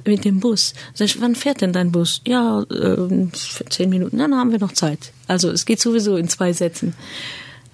[0.05, 0.73] mit dem Bus.
[0.93, 2.21] Sag ich, wann fährt denn dein Bus?
[2.25, 4.17] Ja, für zehn Minuten.
[4.17, 5.11] Dann haben wir noch Zeit.
[5.27, 6.93] Also es geht sowieso in zwei Sätzen.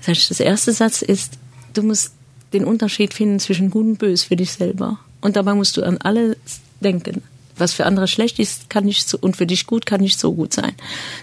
[0.02, 1.34] Sag ich, das erste Satz ist,
[1.74, 2.14] du musst
[2.54, 5.00] den Unterschied finden zwischen gut und böse für dich selber.
[5.22, 6.38] Und dabei musst du an alle
[6.80, 7.24] denken.
[7.58, 10.34] Was für andere schlecht ist, kann nicht so, und für dich gut, kann nicht so
[10.34, 10.74] gut sein.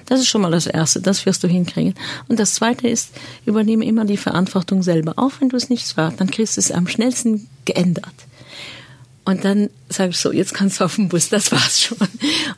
[0.07, 1.95] Das ist schon mal das Erste, das wirst du hinkriegen.
[2.29, 3.11] Und das Zweite ist,
[3.45, 5.15] übernehme immer die Verantwortung selber.
[5.17, 8.15] Auch wenn du es nicht warst, dann kriegst du es am schnellsten geändert.
[9.25, 11.99] Und dann sage ich so, jetzt kannst du auf den Bus, das war's schon.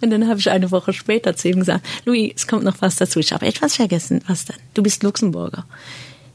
[0.00, 2.96] Und dann habe ich eine Woche später zu ihm gesagt, Louis, es kommt noch was
[2.96, 3.20] dazu.
[3.20, 4.22] Ich habe etwas vergessen.
[4.26, 4.56] Was denn?
[4.72, 5.66] Du bist Luxemburger.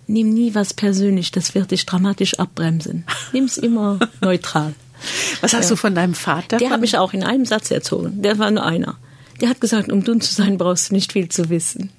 [0.06, 3.06] Nimm nie was persönlich, das wird dich dramatisch abbremsen.
[3.32, 4.74] Nimm's immer neutral.
[5.42, 5.70] Was hast Ja.
[5.72, 6.58] du von deinem Vater?
[6.58, 8.22] Der hat mich auch in einem Satz erzogen.
[8.22, 8.98] Der war nur einer.
[9.42, 11.92] Der hat gesagt, um dumm zu sein, brauchst du nicht viel zu wissen.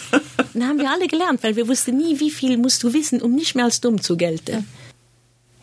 [0.54, 3.34] Dann haben wir alle gelernt, weil wir wussten nie, wie viel musst du wissen, um
[3.34, 4.66] nicht mehr als dumm zu gelten.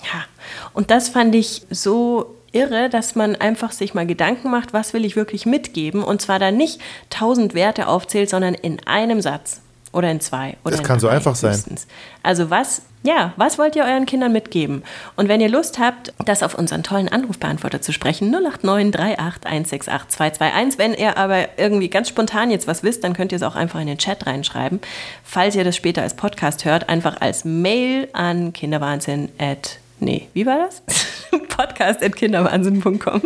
[0.04, 0.26] Ja,
[0.74, 5.06] und das fand ich so irre, dass man einfach sich mal Gedanken macht, was will
[5.06, 10.10] ich wirklich mitgeben und zwar dann nicht tausend Werte aufzählt, sondern in einem Satz oder
[10.10, 11.54] in zwei oder Das kann so einfach sein.
[11.54, 11.88] höchstens.
[12.24, 14.84] Also was, ja, was wollt ihr euren Kindern mitgeben?
[15.16, 20.10] Und wenn ihr Lust habt, das auf unseren tollen Anrufbeantworter zu sprechen, 089 38 168
[20.10, 20.80] 221.
[20.80, 23.80] Wenn ihr aber irgendwie ganz spontan jetzt was wisst, dann könnt ihr es auch einfach
[23.82, 24.80] in den Chat reinschreiben.
[25.24, 30.46] Falls ihr das später als Podcast hört, einfach als Mail an kinderwahnsinn at, nee, wie
[30.46, 30.84] war das?
[31.50, 33.22] Podcast at kinderwahnsinn.com.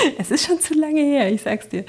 [0.18, 1.84] Es ist schon zu lange her, ich sag's dir.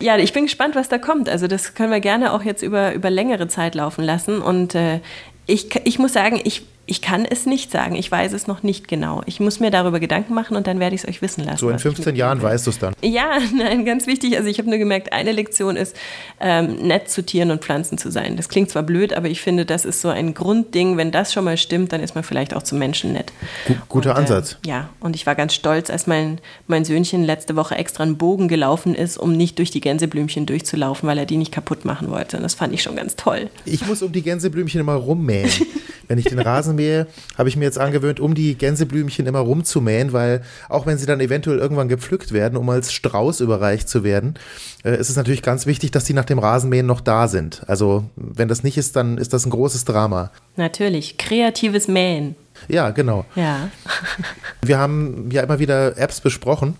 [0.00, 1.28] Ja, ich bin gespannt, was da kommt.
[1.28, 4.40] Also das können wir gerne auch jetzt über, über längere Zeit laufen lassen.
[4.40, 5.00] Und äh,
[5.46, 7.94] ich, ich muss sagen, ich, ich kann es nicht sagen.
[7.96, 9.22] Ich weiß es noch nicht genau.
[9.26, 11.58] Ich muss mir darüber Gedanken machen und dann werde ich es euch wissen lassen.
[11.58, 12.94] So in was ich 15 mitgeben Jahren weißt du es dann.
[13.02, 14.36] Ja, nein, ganz wichtig.
[14.36, 15.96] Also ich habe nur gemerkt, eine Lektion ist,
[16.40, 18.36] ähm, nett zu Tieren und Pflanzen zu sein.
[18.36, 20.96] Das klingt zwar blöd, aber ich finde, das ist so ein Grundding.
[20.96, 23.32] Wenn das schon mal stimmt, dann ist man vielleicht auch zu Menschen nett.
[23.66, 24.58] Gu- guter Und, Ansatz.
[24.64, 28.18] Äh, ja, und ich war ganz stolz, als mein, mein Söhnchen letzte Woche extra einen
[28.18, 32.10] Bogen gelaufen ist, um nicht durch die Gänseblümchen durchzulaufen, weil er die nicht kaputt machen
[32.10, 32.36] wollte.
[32.36, 33.48] Und das fand ich schon ganz toll.
[33.64, 35.50] Ich muss um die Gänseblümchen immer rummähen.
[36.08, 40.12] Wenn ich den Rasen mähe, habe ich mir jetzt angewöhnt, um die Gänseblümchen immer rumzumähen,
[40.12, 44.34] weil auch wenn sie dann eventuell irgendwann gepflückt werden, um als Strauß überreicht zu werden,
[44.84, 47.62] äh, ist es natürlich ganz wichtig, dass die nach dem Rasenmähen noch da sind.
[47.66, 50.30] Also wenn das nicht ist, dann ist das ein großes Drama.
[50.56, 52.36] Natürlich, kreatives Mähen.
[52.68, 53.24] Ja, genau.
[53.34, 53.68] Ja.
[54.62, 56.76] Wir haben ja immer wieder Apps besprochen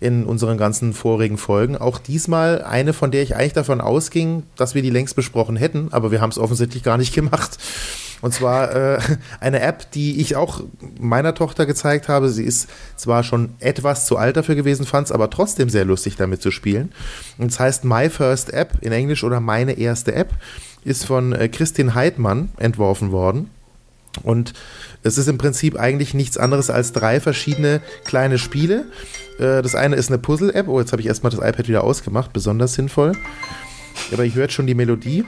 [0.00, 1.76] in unseren ganzen vorigen Folgen.
[1.76, 5.88] Auch diesmal eine, von der ich eigentlich davon ausging, dass wir die längst besprochen hätten,
[5.90, 7.58] aber wir haben es offensichtlich gar nicht gemacht.
[8.20, 8.98] Und zwar äh,
[9.40, 10.62] eine App, die ich auch
[10.98, 12.28] meiner Tochter gezeigt habe.
[12.30, 16.16] Sie ist zwar schon etwas zu alt dafür gewesen, fand es aber trotzdem sehr lustig,
[16.16, 16.92] damit zu spielen.
[17.38, 20.30] Und es heißt My First App in Englisch oder meine erste App.
[20.84, 23.50] Ist von äh, Christine Heidmann entworfen worden.
[24.22, 24.52] Und
[25.02, 28.86] es ist im Prinzip eigentlich nichts anderes als drei verschiedene kleine Spiele.
[29.38, 30.68] Äh, Das eine ist eine Puzzle-App.
[30.68, 32.32] Oh, jetzt habe ich erstmal das iPad wieder ausgemacht.
[32.32, 33.12] Besonders sinnvoll.
[34.12, 35.24] Aber ich hört schon die Melodie.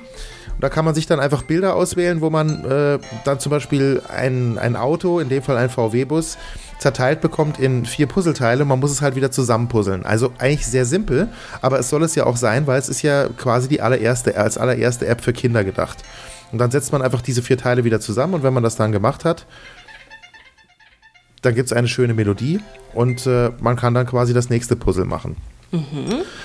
[0.60, 4.02] Und da kann man sich dann einfach Bilder auswählen, wo man äh, dann zum Beispiel
[4.14, 6.36] ein, ein Auto, in dem Fall ein VW-Bus,
[6.78, 8.66] zerteilt bekommt in vier Puzzleteile.
[8.66, 10.04] Man muss es halt wieder zusammenpuzzeln.
[10.04, 11.28] Also eigentlich sehr simpel,
[11.62, 14.58] aber es soll es ja auch sein, weil es ist ja quasi die allererste, als
[14.58, 16.04] allererste App für Kinder gedacht.
[16.52, 18.92] Und dann setzt man einfach diese vier Teile wieder zusammen und wenn man das dann
[18.92, 19.46] gemacht hat,
[21.40, 22.60] dann gibt es eine schöne Melodie
[22.92, 25.38] und äh, man kann dann quasi das nächste Puzzle machen.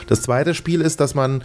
[0.07, 1.43] Das zweite Spiel ist, dass man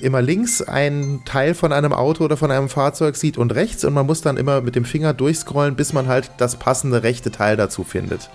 [0.00, 3.94] immer links einen Teil von einem Auto oder von einem Fahrzeug sieht und rechts und
[3.94, 7.56] man muss dann immer mit dem Finger durchscrollen, bis man halt das passende rechte Teil
[7.56, 8.30] dazu findet.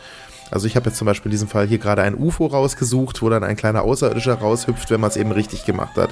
[0.50, 3.30] Also ich habe jetzt zum Beispiel in diesem Fall hier gerade ein UFO rausgesucht, wo
[3.30, 6.10] dann ein kleiner Außerirdischer raushüpft, wenn man es eben richtig gemacht hat.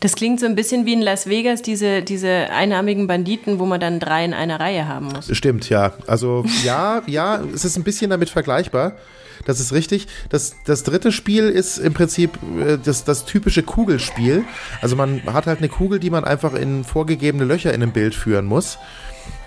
[0.00, 3.80] Das klingt so ein bisschen wie in Las Vegas, diese, diese einarmigen Banditen, wo man
[3.80, 5.34] dann drei in einer Reihe haben muss.
[5.36, 5.92] Stimmt, ja.
[6.06, 8.92] Also ja, ja, es ist ein bisschen damit vergleichbar.
[9.44, 10.06] Das ist richtig.
[10.28, 14.44] Das, das dritte Spiel ist im Prinzip äh, das, das typische Kugelspiel.
[14.80, 18.14] Also man hat halt eine Kugel, die man einfach in vorgegebene Löcher in einem Bild
[18.14, 18.78] führen muss.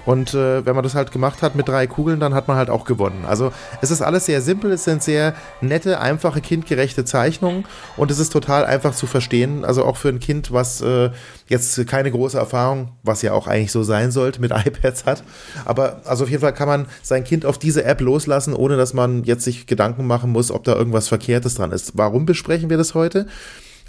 [0.05, 2.69] Und äh, wenn man das halt gemacht hat mit drei Kugeln, dann hat man halt
[2.69, 3.25] auch gewonnen.
[3.27, 7.65] Also es ist alles sehr simpel, es sind sehr nette, einfache, kindgerechte Zeichnungen
[7.97, 9.65] und es ist total einfach zu verstehen.
[9.65, 11.11] Also auch für ein Kind, was äh,
[11.47, 15.23] jetzt keine große Erfahrung, was ja auch eigentlich so sein sollte, mit iPads hat.
[15.65, 18.93] Aber also auf jeden Fall kann man sein Kind auf diese App loslassen, ohne dass
[18.93, 21.93] man jetzt sich Gedanken machen muss, ob da irgendwas Verkehrtes dran ist.
[21.95, 23.27] Warum besprechen wir das heute?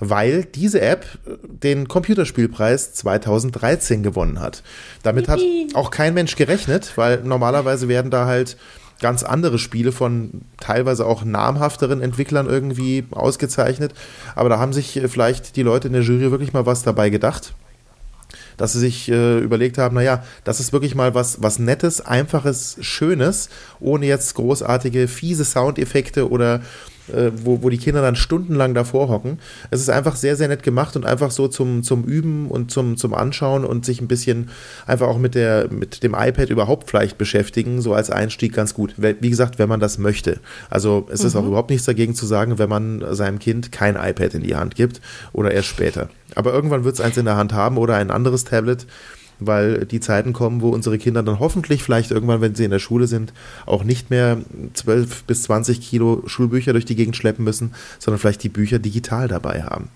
[0.00, 1.06] Weil diese App
[1.42, 4.62] den Computerspielpreis 2013 gewonnen hat.
[5.02, 5.40] Damit hat
[5.74, 8.56] auch kein Mensch gerechnet, weil normalerweise werden da halt
[9.00, 13.92] ganz andere Spiele von teilweise auch namhafteren Entwicklern irgendwie ausgezeichnet.
[14.34, 17.54] Aber da haben sich vielleicht die Leute in der Jury wirklich mal was dabei gedacht
[18.56, 22.76] dass sie sich äh, überlegt haben, naja, das ist wirklich mal was, was Nettes, Einfaches,
[22.80, 23.48] Schönes,
[23.80, 26.60] ohne jetzt großartige, fiese Soundeffekte oder
[27.12, 29.38] äh, wo, wo die Kinder dann stundenlang davor hocken.
[29.70, 32.96] Es ist einfach sehr, sehr nett gemacht und einfach so zum, zum Üben und zum,
[32.96, 34.50] zum Anschauen und sich ein bisschen
[34.86, 38.94] einfach auch mit, der, mit dem iPad überhaupt vielleicht beschäftigen, so als Einstieg ganz gut.
[38.96, 40.40] Wie gesagt, wenn man das möchte.
[40.70, 41.26] Also es mhm.
[41.26, 44.56] ist auch überhaupt nichts dagegen zu sagen, wenn man seinem Kind kein iPad in die
[44.56, 45.00] Hand gibt
[45.32, 46.08] oder erst später.
[46.34, 48.86] Aber irgendwann wird es eins in der Hand haben oder ein anderes Tablet
[49.40, 52.78] weil die Zeiten kommen, wo unsere Kinder dann hoffentlich vielleicht irgendwann, wenn sie in der
[52.78, 53.32] Schule sind,
[53.66, 54.38] auch nicht mehr
[54.74, 59.28] 12 bis 20 Kilo Schulbücher durch die Gegend schleppen müssen, sondern vielleicht die Bücher digital
[59.28, 59.88] dabei haben.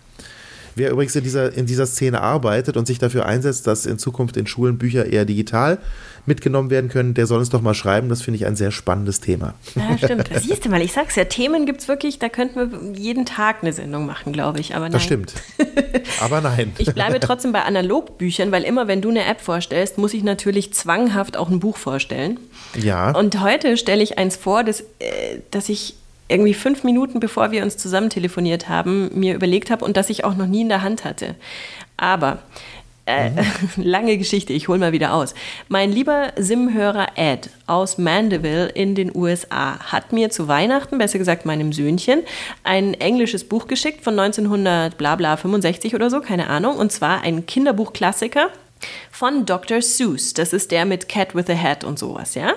[0.78, 4.36] Wer übrigens in dieser, in dieser Szene arbeitet und sich dafür einsetzt, dass in Zukunft
[4.36, 5.78] in Schulen Bücher eher digital
[6.24, 8.08] mitgenommen werden können, der soll uns doch mal schreiben.
[8.08, 9.54] Das finde ich ein sehr spannendes Thema.
[9.74, 10.30] Ja, stimmt.
[10.40, 13.56] Siehst du mal, ich sag's ja, Themen gibt es wirklich, da könnten wir jeden Tag
[13.62, 14.76] eine Sendung machen, glaube ich.
[14.76, 14.92] Aber nein.
[14.92, 15.34] Das stimmt.
[16.20, 16.72] Aber nein.
[16.78, 20.72] Ich bleibe trotzdem bei Analogbüchern, weil immer, wenn du eine App vorstellst, muss ich natürlich
[20.74, 22.38] zwanghaft auch ein Buch vorstellen.
[22.76, 23.10] Ja.
[23.16, 25.96] Und heute stelle ich eins vor, das, äh, das ich
[26.28, 30.24] irgendwie fünf Minuten bevor wir uns zusammen telefoniert haben, mir überlegt habe und das ich
[30.24, 31.34] auch noch nie in der Hand hatte.
[31.96, 32.38] Aber
[33.08, 33.36] äh, mhm.
[33.76, 35.34] lange Geschichte, ich hole mal wieder aus.
[35.68, 41.46] Mein lieber Sim-Hörer Ed aus Mandeville in den USA hat mir zu Weihnachten, besser gesagt
[41.46, 42.22] meinem Söhnchen,
[42.64, 47.22] ein englisches Buch geschickt von 1900 bla bla 65 oder so, keine Ahnung, und zwar
[47.22, 48.48] ein Kinderbuchklassiker
[49.10, 49.82] von Dr.
[49.82, 50.34] Seuss.
[50.34, 52.52] Das ist der mit Cat with a Hat und sowas, ja?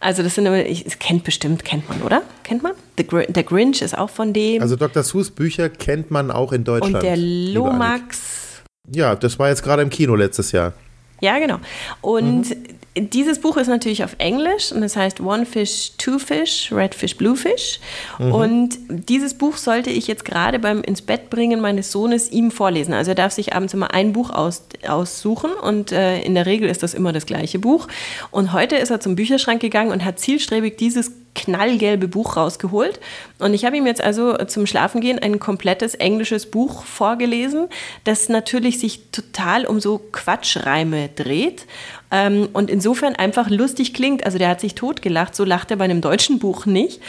[0.00, 2.22] Also das sind immer, ich, kennt bestimmt, kennt man, oder?
[2.42, 2.72] Kennt man?
[2.98, 4.62] The, der Grinch ist auch von dem.
[4.62, 5.02] Also Dr.
[5.02, 6.96] Seuss Bücher kennt man auch in Deutschland.
[6.96, 8.62] Und der Lomax.
[8.92, 10.72] Ja, das war jetzt gerade im Kino letztes Jahr.
[11.20, 11.58] Ja, genau.
[12.02, 16.72] Und mhm dieses Buch ist natürlich auf Englisch und es heißt One Fish, Two Fish,
[16.72, 17.78] Red Fish, Blue Fish.
[18.18, 18.32] Mhm.
[18.32, 22.94] Und dieses Buch sollte ich jetzt gerade beim ins Bett bringen meines Sohnes ihm vorlesen.
[22.94, 26.68] Also er darf sich abends immer ein Buch aus, aussuchen und äh, in der Regel
[26.68, 27.86] ist das immer das gleiche Buch.
[28.30, 32.98] Und heute ist er zum Bücherschrank gegangen und hat zielstrebig dieses knallgelbe Buch rausgeholt.
[33.38, 37.68] Und ich habe ihm jetzt also zum Schlafengehen ein komplettes englisches Buch vorgelesen,
[38.04, 41.66] das natürlich sich total um so Quatschreime dreht.
[42.10, 44.24] Ähm, und insofern einfach lustig klingt.
[44.24, 47.00] Also der hat sich totgelacht, so lacht er bei einem deutschen Buch nicht.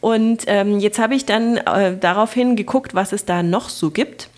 [0.00, 4.28] Und ähm, jetzt habe ich dann äh, daraufhin geguckt, was es da noch so gibt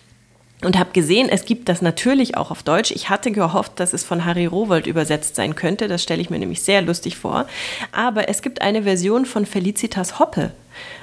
[0.63, 2.91] und habe gesehen, es gibt das natürlich auch auf Deutsch.
[2.91, 5.87] Ich hatte gehofft, dass es von Harry Rowold übersetzt sein könnte.
[5.87, 7.45] Das stelle ich mir nämlich sehr lustig vor.
[7.91, 10.51] Aber es gibt eine Version von Felicitas Hoppe,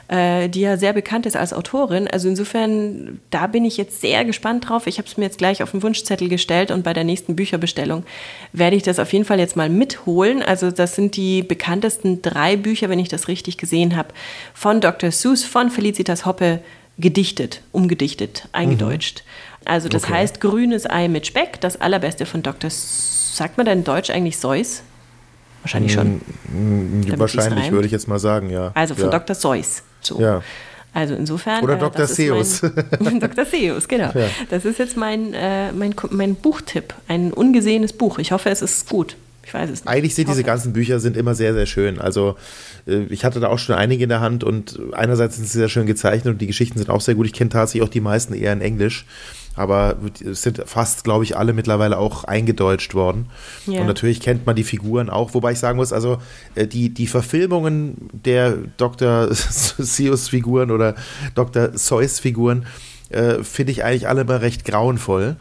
[0.09, 2.09] äh, die ja sehr bekannt ist als Autorin.
[2.09, 4.87] Also insofern, da bin ich jetzt sehr gespannt drauf.
[4.87, 8.05] Ich habe es mir jetzt gleich auf den Wunschzettel gestellt und bei der nächsten Bücherbestellung
[8.53, 10.43] werde ich das auf jeden Fall jetzt mal mitholen.
[10.43, 14.09] Also das sind die bekanntesten drei Bücher, wenn ich das richtig gesehen habe,
[14.53, 15.11] von Dr.
[15.11, 16.61] Seuss, von Felicitas Hoppe
[16.99, 19.25] gedichtet, umgedichtet, eingedeutscht.
[19.25, 19.69] Mhm.
[19.69, 20.15] Also das okay.
[20.15, 22.69] heißt grünes Ei mit Speck, das allerbeste von Dr.
[22.69, 24.83] S sagt man denn in Deutsch eigentlich Seuss?
[25.63, 26.21] Wahrscheinlich schon.
[26.53, 28.71] Mm, wahrscheinlich würde ich jetzt mal sagen, ja.
[28.75, 29.11] Also von ja.
[29.11, 29.35] Dr.
[29.35, 29.83] Seuss.
[30.07, 30.21] So.
[30.21, 30.43] Ja.
[30.93, 31.63] Also insofern.
[31.65, 32.07] Oder äh, Dr.
[32.07, 32.61] Seuss.
[32.61, 33.45] Dr.
[33.45, 34.13] Seuss, genau.
[34.15, 34.29] Ja.
[34.49, 36.95] Das ist jetzt mein, äh, mein, mein Buchtipp.
[37.09, 38.19] Ein ungesehenes Buch.
[38.19, 39.17] Ich hoffe, es ist gut.
[39.47, 39.89] Ich weiß es nicht.
[39.89, 42.01] Eigentlich sind diese ganzen Bücher sind immer sehr, sehr schön.
[42.01, 42.37] Also
[42.87, 45.69] äh, ich hatte da auch schon einige in der Hand und einerseits sind sie sehr
[45.69, 47.27] schön gezeichnet und die Geschichten sind auch sehr gut.
[47.27, 49.05] Ich kenne tatsächlich auch die meisten eher in Englisch,
[49.57, 53.27] aber es sind fast, glaube ich, alle mittlerweile auch eingedeutscht worden.
[53.67, 53.81] Yeah.
[53.81, 56.19] Und natürlich kennt man die Figuren auch, wobei ich sagen muss, also
[56.55, 59.29] äh, die, die Verfilmungen der Dr.
[59.33, 60.95] Seuss-Figuren oder
[61.35, 61.71] Dr.
[61.77, 62.67] Seuss-Figuren
[63.11, 65.37] äh, finde ich eigentlich alle immer recht grauenvoll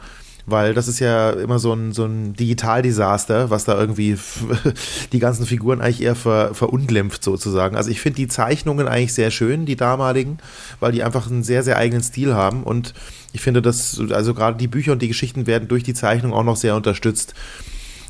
[0.46, 4.18] weil das ist ja immer so ein, so ein Digitaldesaster, was da irgendwie
[5.14, 7.76] die ganzen Figuren eigentlich eher ver, verunglimpft sozusagen.
[7.78, 10.40] Also ich finde die Zeichnungen eigentlich sehr schön, die damaligen,
[10.80, 12.94] weil die einfach einen sehr, sehr eigenen Stil haben und
[13.32, 16.44] ich finde, dass also gerade die Bücher und die Geschichten werden durch die Zeichnung auch
[16.44, 17.34] noch sehr unterstützt.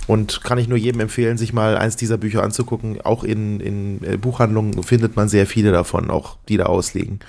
[0.06, 3.00] Und kann ich nur jedem empfehlen, sich mal eins dieser Bücher anzugucken.
[3.02, 7.19] Auch in, in äh, Buchhandlungen findet man sehr viele davon, auch die da ausliegen.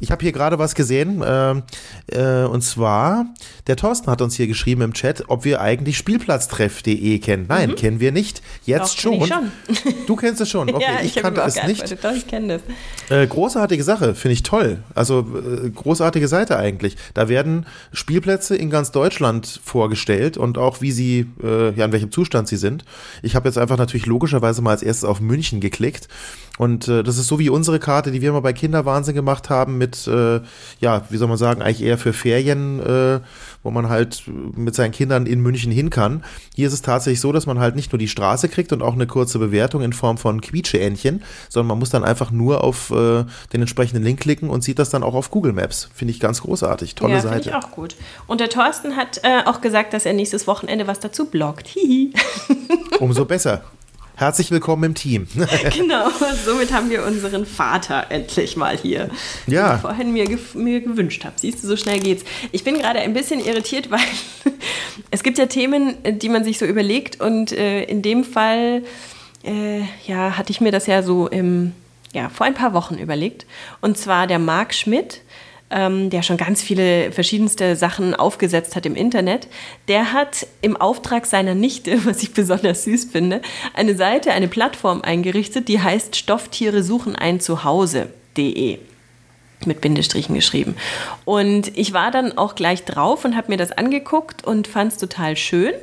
[0.00, 1.54] Ich habe hier gerade was gesehen, äh,
[2.12, 3.26] äh, und zwar,
[3.66, 7.46] der Thorsten hat uns hier geschrieben im Chat, ob wir eigentlich Spielplatztreff.de kennen.
[7.48, 7.74] Nein, mhm.
[7.74, 8.40] kennen wir nicht.
[8.64, 9.26] Jetzt Doch, schon.
[9.26, 9.50] schon.
[10.06, 10.68] Du kennst es schon.
[10.78, 12.04] Okay, ja, ich, ich kannte es nicht.
[12.04, 12.60] Doch, ich kenne
[13.08, 13.16] das.
[13.16, 14.84] Äh, großartige Sache, finde ich toll.
[14.94, 16.96] Also äh, großartige Seite eigentlich.
[17.14, 22.12] Da werden Spielplätze in ganz Deutschland vorgestellt und auch wie sie, äh, ja, in welchem
[22.12, 22.84] Zustand sie sind.
[23.22, 26.06] Ich habe jetzt einfach natürlich logischerweise mal als erstes auf München geklickt
[26.58, 29.78] und äh, das ist so wie unsere Karte, die wir mal bei Kinderwahnsinn gemacht haben
[29.78, 30.40] mit, äh,
[30.80, 33.20] ja, wie soll man sagen, eigentlich eher für Ferien, äh,
[33.62, 36.24] wo man halt mit seinen Kindern in München hin kann.
[36.54, 38.94] Hier ist es tatsächlich so, dass man halt nicht nur die Straße kriegt und auch
[38.94, 43.24] eine kurze Bewertung in Form von Quietscheentchen, sondern man muss dann einfach nur auf äh,
[43.52, 45.88] den entsprechenden Link klicken und sieht das dann auch auf Google Maps.
[45.94, 46.96] Finde ich ganz großartig.
[46.96, 47.44] Tolle ja, Seite.
[47.44, 47.94] Finde ich auch gut.
[48.26, 51.68] Und der Thorsten hat äh, auch gesagt, dass er nächstes Wochenende was dazu bloggt.
[51.68, 52.12] Hihi.
[52.98, 53.62] Umso besser.
[54.18, 55.28] Herzlich willkommen im Team.
[55.76, 56.10] genau,
[56.44, 59.10] somit haben wir unseren Vater endlich mal hier.
[59.46, 59.68] Ja.
[59.68, 61.34] Den ich vorhin mir, mir gewünscht habe.
[61.36, 62.24] Siehst du, so schnell geht's.
[62.50, 64.00] Ich bin gerade ein bisschen irritiert, weil
[65.12, 68.82] es gibt ja Themen, die man sich so überlegt und äh, in dem Fall
[69.44, 71.72] äh, ja, hatte ich mir das ja so im,
[72.12, 73.46] ja, vor ein paar Wochen überlegt.
[73.80, 75.20] Und zwar der Marc Schmidt
[75.70, 79.48] ähm, der schon ganz viele verschiedenste Sachen aufgesetzt hat im Internet,
[79.88, 83.42] der hat im Auftrag seiner Nichte, was ich besonders süß finde,
[83.74, 88.78] eine Seite, eine Plattform eingerichtet, die heißt Stofftiere suchen ein Zuhause.de
[89.66, 90.76] mit Bindestrichen geschrieben.
[91.24, 94.98] Und ich war dann auch gleich drauf und habe mir das angeguckt und fand es
[94.98, 95.74] total schön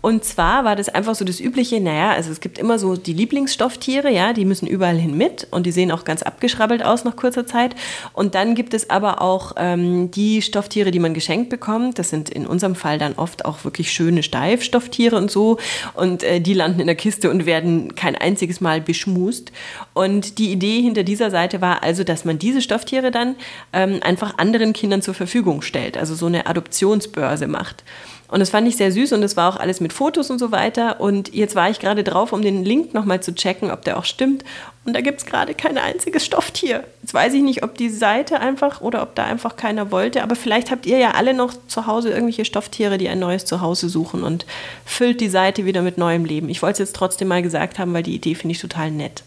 [0.00, 3.12] und zwar war das einfach so das Übliche, naja, also es gibt immer so die
[3.12, 7.16] Lieblingsstofftiere, ja, die müssen überall hin mit und die sehen auch ganz abgeschrabbelt aus nach
[7.16, 7.74] kurzer Zeit.
[8.12, 11.98] Und dann gibt es aber auch ähm, die Stofftiere, die man geschenkt bekommt.
[11.98, 15.58] Das sind in unserem Fall dann oft auch wirklich schöne Steifstofftiere und so.
[15.94, 19.50] Und äh, die landen in der Kiste und werden kein einziges Mal beschmust.
[19.94, 23.34] Und die Idee hinter dieser Seite war also, dass man diese Stofftiere dann
[23.72, 27.82] ähm, einfach anderen Kindern zur Verfügung stellt, also so eine Adoptionsbörse macht.
[28.28, 30.52] Und das fand ich sehr süß und das war auch alles mit Fotos und so
[30.52, 31.00] weiter.
[31.00, 34.04] Und jetzt war ich gerade drauf, um den Link nochmal zu checken, ob der auch
[34.04, 34.44] stimmt.
[34.84, 36.84] Und da gibt es gerade kein einziges Stofftier.
[37.02, 40.22] Jetzt weiß ich nicht, ob die Seite einfach oder ob da einfach keiner wollte.
[40.22, 43.88] Aber vielleicht habt ihr ja alle noch zu Hause irgendwelche Stofftiere, die ein neues Zuhause
[43.88, 44.44] suchen und
[44.84, 46.50] füllt die Seite wieder mit neuem Leben.
[46.50, 49.22] Ich wollte es jetzt trotzdem mal gesagt haben, weil die Idee finde ich total nett.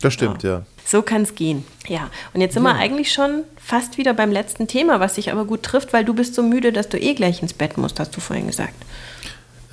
[0.00, 0.50] Das stimmt, ja.
[0.50, 0.62] ja.
[0.84, 1.64] So kann es gehen.
[1.86, 2.74] Ja, und jetzt sind ja.
[2.74, 6.14] wir eigentlich schon fast wieder beim letzten Thema, was sich aber gut trifft, weil du
[6.14, 8.74] bist so müde, dass du eh gleich ins Bett musst, hast du vorhin gesagt.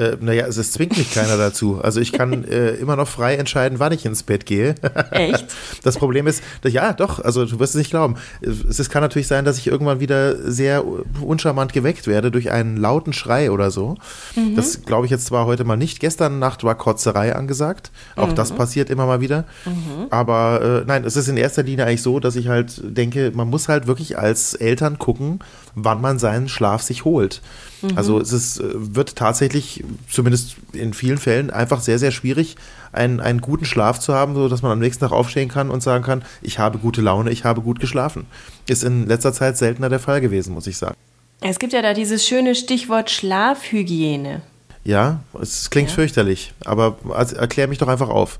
[0.01, 1.79] Äh, naja, es, es zwingt mich keiner dazu.
[1.81, 4.75] Also ich kann äh, immer noch frei entscheiden, wann ich ins Bett gehe.
[5.11, 5.45] Echt?
[5.83, 8.15] Das Problem ist, dass, ja, doch, also du wirst es nicht glauben.
[8.41, 10.83] Es, es kann natürlich sein, dass ich irgendwann wieder sehr
[11.21, 13.95] uncharmant geweckt werde durch einen lauten Schrei oder so.
[14.35, 14.55] Mhm.
[14.55, 15.99] Das glaube ich jetzt zwar heute mal nicht.
[15.99, 17.91] Gestern Nacht war Kotzerei angesagt.
[18.15, 18.35] Auch mhm.
[18.35, 19.45] das passiert immer mal wieder.
[19.65, 20.07] Mhm.
[20.09, 23.49] Aber äh, nein, es ist in erster Linie eigentlich so, dass ich halt denke, man
[23.49, 25.39] muss halt wirklich als Eltern gucken,
[25.75, 27.41] wann man seinen Schlaf sich holt.
[27.81, 27.97] Mhm.
[27.97, 32.55] Also es ist, äh, wird tatsächlich, zumindest in vielen Fällen, einfach sehr, sehr schwierig,
[32.91, 36.03] einen, einen guten Schlaf zu haben, sodass man am nächsten Tag aufstehen kann und sagen
[36.03, 38.25] kann, ich habe gute Laune, ich habe gut geschlafen.
[38.67, 40.95] Ist in letzter Zeit seltener der Fall gewesen, muss ich sagen.
[41.41, 44.41] Es gibt ja da dieses schöne Stichwort Schlafhygiene.
[44.83, 45.95] Ja, es klingt ja.
[45.95, 48.39] fürchterlich, aber also, erklär mich doch einfach auf.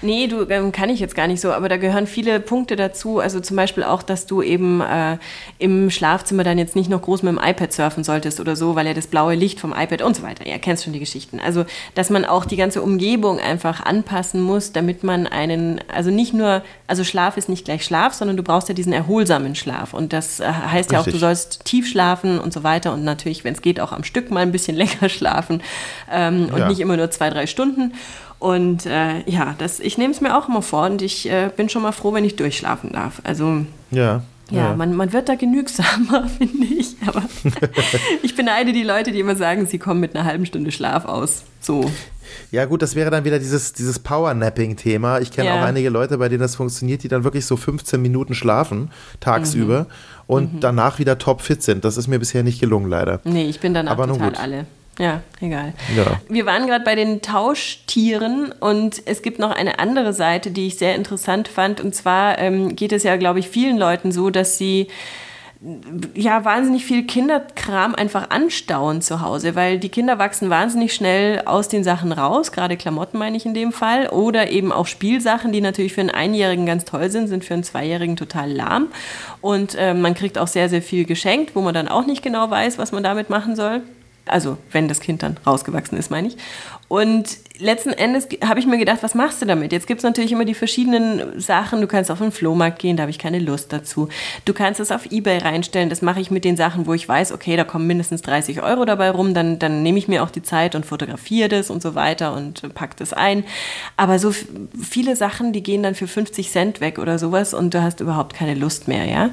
[0.00, 3.20] Nee, du ähm, kann ich jetzt gar nicht so, aber da gehören viele Punkte dazu.
[3.20, 5.18] Also zum Beispiel auch, dass du eben äh,
[5.58, 8.86] im Schlafzimmer dann jetzt nicht noch groß mit dem iPad surfen solltest oder so, weil
[8.86, 10.46] ja das blaue Licht vom iPad und so weiter.
[10.48, 11.38] Ja, kennst schon die Geschichten.
[11.38, 16.34] Also, dass man auch die ganze Umgebung einfach anpassen muss, damit man einen, also nicht
[16.34, 19.94] nur, also Schlaf ist nicht gleich Schlaf, sondern du brauchst ja diesen erholsamen Schlaf.
[19.94, 20.92] Und das äh, heißt Richtig.
[20.92, 23.92] ja auch, du sollst tief schlafen und so weiter und natürlich, wenn es geht, auch
[23.92, 25.62] am Stück mal ein bisschen länger schlafen
[26.10, 26.68] ähm, und ja.
[26.68, 27.94] nicht immer nur zwei, drei Stunden.
[28.38, 31.68] Und äh, ja, das, ich nehme es mir auch immer vor und ich äh, bin
[31.68, 33.20] schon mal froh, wenn ich durchschlafen darf.
[33.24, 34.22] Also ja.
[34.50, 34.76] Ja, ja.
[34.76, 36.96] Man, man wird da genügsamer, finde ich.
[37.06, 37.22] Aber
[38.22, 41.44] ich beneide die Leute, die immer sagen, sie kommen mit einer halben Stunde Schlaf aus.
[41.60, 41.90] So.
[42.50, 45.20] Ja, gut, das wäre dann wieder dieses, dieses Power-Napping-Thema.
[45.20, 45.60] Ich kenne ja.
[45.60, 48.90] auch einige Leute, bei denen das funktioniert, die dann wirklich so 15 Minuten schlafen,
[49.20, 49.86] tagsüber, mhm.
[50.26, 50.60] und mhm.
[50.60, 51.84] danach wieder topfit sind.
[51.84, 53.20] Das ist mir bisher nicht gelungen, leider.
[53.24, 54.66] Nee, ich bin danach Aber total alle.
[54.98, 55.72] Ja, egal.
[55.96, 56.20] Ja.
[56.28, 60.76] Wir waren gerade bei den Tauschtieren und es gibt noch eine andere Seite, die ich
[60.76, 61.80] sehr interessant fand.
[61.80, 64.88] Und zwar ähm, geht es ja, glaube ich, vielen Leuten so, dass sie
[66.14, 71.68] ja wahnsinnig viel Kinderkram einfach anstauen zu Hause, weil die Kinder wachsen wahnsinnig schnell aus
[71.68, 75.60] den Sachen raus, gerade Klamotten meine ich in dem Fall, oder eben auch Spielsachen, die
[75.60, 78.88] natürlich für einen Einjährigen ganz toll sind, sind für einen Zweijährigen total lahm.
[79.40, 82.50] Und äh, man kriegt auch sehr, sehr viel geschenkt, wo man dann auch nicht genau
[82.50, 83.82] weiß, was man damit machen soll.
[84.32, 86.36] Also wenn das Kind dann rausgewachsen ist, meine ich.
[86.88, 89.72] Und letzten Endes habe ich mir gedacht, was machst du damit?
[89.72, 91.80] Jetzt gibt es natürlich immer die verschiedenen Sachen.
[91.80, 94.08] Du kannst auf den Flohmarkt gehen, da habe ich keine Lust dazu.
[94.44, 95.88] Du kannst es auf Ebay reinstellen.
[95.88, 98.84] Das mache ich mit den Sachen, wo ich weiß, okay, da kommen mindestens 30 Euro
[98.84, 99.32] dabei rum.
[99.32, 102.74] Dann, dann nehme ich mir auch die Zeit und fotografiere das und so weiter und
[102.74, 103.44] packe das ein.
[103.96, 107.82] Aber so viele Sachen, die gehen dann für 50 Cent weg oder sowas und du
[107.82, 109.30] hast überhaupt keine Lust mehr, ja.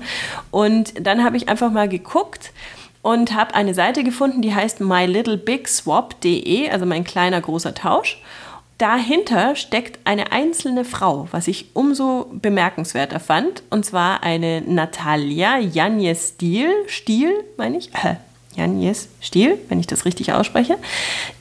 [0.51, 2.53] Und dann habe ich einfach mal geguckt,
[3.01, 8.21] und habe eine Seite gefunden, die heißt mylittlebigswap.de, also mein kleiner großer Tausch.
[8.77, 16.33] Dahinter steckt eine einzelne Frau, was ich umso bemerkenswerter fand, und zwar eine Natalia Janjes
[16.35, 18.15] Stiel, Stiel, meine ich, äh,
[18.55, 20.77] Janjes Stiel, wenn ich das richtig ausspreche,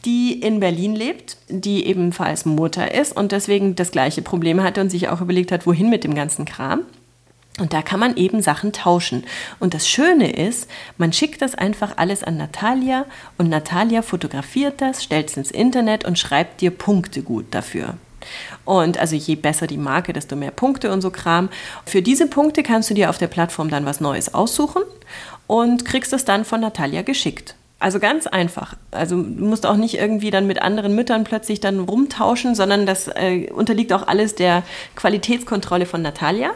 [0.05, 4.91] die in Berlin lebt, die ebenfalls Mutter ist und deswegen das gleiche Problem hatte und
[4.91, 6.81] sich auch überlegt hat, wohin mit dem ganzen Kram.
[7.59, 9.25] Und da kann man eben Sachen tauschen.
[9.59, 13.05] Und das Schöne ist, man schickt das einfach alles an Natalia
[13.37, 17.95] und Natalia fotografiert das, stellt es ins Internet und schreibt dir Punkte gut dafür.
[18.65, 21.49] Und also je besser die Marke, desto mehr Punkte und so Kram.
[21.87, 24.83] Für diese Punkte kannst du dir auf der Plattform dann was Neues aussuchen
[25.47, 27.55] und kriegst es dann von Natalia geschickt.
[27.81, 28.75] Also ganz einfach.
[28.91, 33.07] Also du musst auch nicht irgendwie dann mit anderen Müttern plötzlich dann rumtauschen, sondern das
[33.07, 34.65] äh, unterliegt auch alles der
[34.97, 36.51] Qualitätskontrolle von Natalia.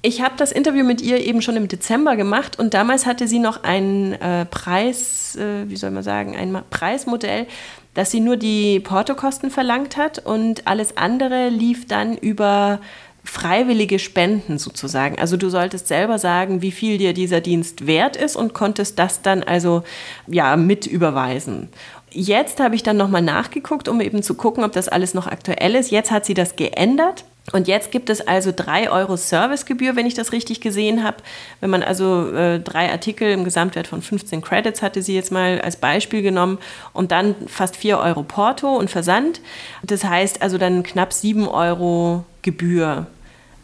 [0.00, 3.40] Ich habe das Interview mit ihr eben schon im Dezember gemacht und damals hatte sie
[3.40, 7.46] noch ein äh, Preis, äh, wie soll man sagen, ein Preismodell,
[7.94, 12.78] dass sie nur die Portokosten verlangt hat und alles andere lief dann über
[13.24, 15.18] freiwillige Spenden sozusagen.
[15.18, 19.20] Also du solltest selber sagen, wie viel dir dieser Dienst wert ist und konntest das
[19.22, 19.82] dann also
[20.28, 21.68] ja mit überweisen.
[22.10, 25.74] Jetzt habe ich dann nochmal nachgeguckt, um eben zu gucken, ob das alles noch aktuell
[25.74, 25.90] ist.
[25.90, 27.24] Jetzt hat sie das geändert.
[27.52, 31.18] Und jetzt gibt es also 3 Euro Servicegebühr, wenn ich das richtig gesehen habe.
[31.60, 35.60] Wenn man also äh, drei Artikel im Gesamtwert von 15 Credits hatte sie jetzt mal
[35.60, 36.58] als Beispiel genommen
[36.92, 39.40] und dann fast 4 Euro Porto und Versand.
[39.82, 43.06] Das heißt also dann knapp 7 Euro Gebühr,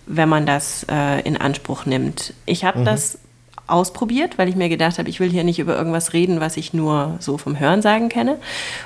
[0.06, 2.32] wenn man das äh, in Anspruch nimmt.
[2.46, 2.84] Ich habe mhm.
[2.84, 3.18] das
[3.66, 6.74] ausprobiert, weil ich mir gedacht habe, ich will hier nicht über irgendwas reden, was ich
[6.74, 8.38] nur so vom Hörensagen kenne.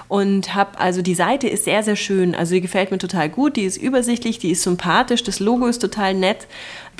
[0.06, 2.34] Und habe, also die Seite ist sehr, sehr schön.
[2.34, 3.56] Also die gefällt mir total gut.
[3.56, 6.46] Die ist übersichtlich, die ist sympathisch, das Logo ist total nett.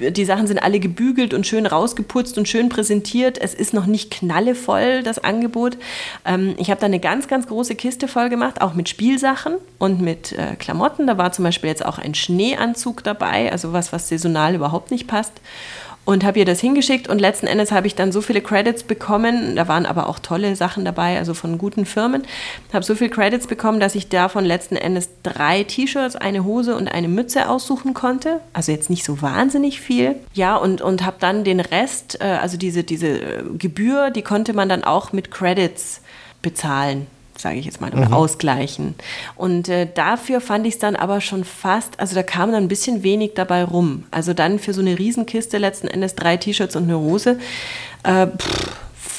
[0.00, 3.38] Die Sachen sind alle gebügelt und schön rausgeputzt und schön präsentiert.
[3.40, 5.76] Es ist noch nicht knallevoll, das Angebot.
[6.24, 10.00] Ähm, ich habe da eine ganz, ganz große Kiste voll gemacht, auch mit Spielsachen und
[10.00, 11.06] mit äh, Klamotten.
[11.06, 15.06] Da war zum Beispiel jetzt auch ein Schneeanzug dabei, also was, was saisonal überhaupt nicht
[15.06, 15.32] passt
[16.08, 17.06] und habe ihr das hingeschickt.
[17.06, 20.56] Und letzten Endes habe ich dann so viele Credits bekommen, da waren aber auch tolle
[20.56, 22.22] Sachen dabei, also von guten Firmen,
[22.72, 26.88] habe so viele Credits bekommen, dass ich davon letzten Endes drei T-Shirts, eine Hose und
[26.88, 31.44] eine Mütze aussuchen konnte, also jetzt nicht so wahnsinnig viel, ja und, und habe dann
[31.44, 36.00] den Rest, äh, also diese, diese Gebühr, die konnte man dann auch mit Credits
[36.40, 37.06] bezahlen
[37.40, 38.14] sage ich jetzt mal, oder mhm.
[38.14, 38.94] ausgleichen.
[39.36, 42.68] Und äh, dafür fand ich es dann aber schon fast, also da kam dann ein
[42.68, 44.04] bisschen wenig dabei rum.
[44.10, 47.38] Also dann für so eine Riesenkiste letzten Endes drei T-Shirts und eine Hose,
[48.02, 48.70] äh, pff,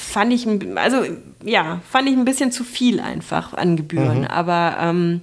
[0.09, 1.03] fand ich, also
[1.43, 4.21] ja, fand ich ein bisschen zu viel einfach an Gebühren.
[4.21, 4.27] Mhm.
[4.27, 5.21] Aber ähm,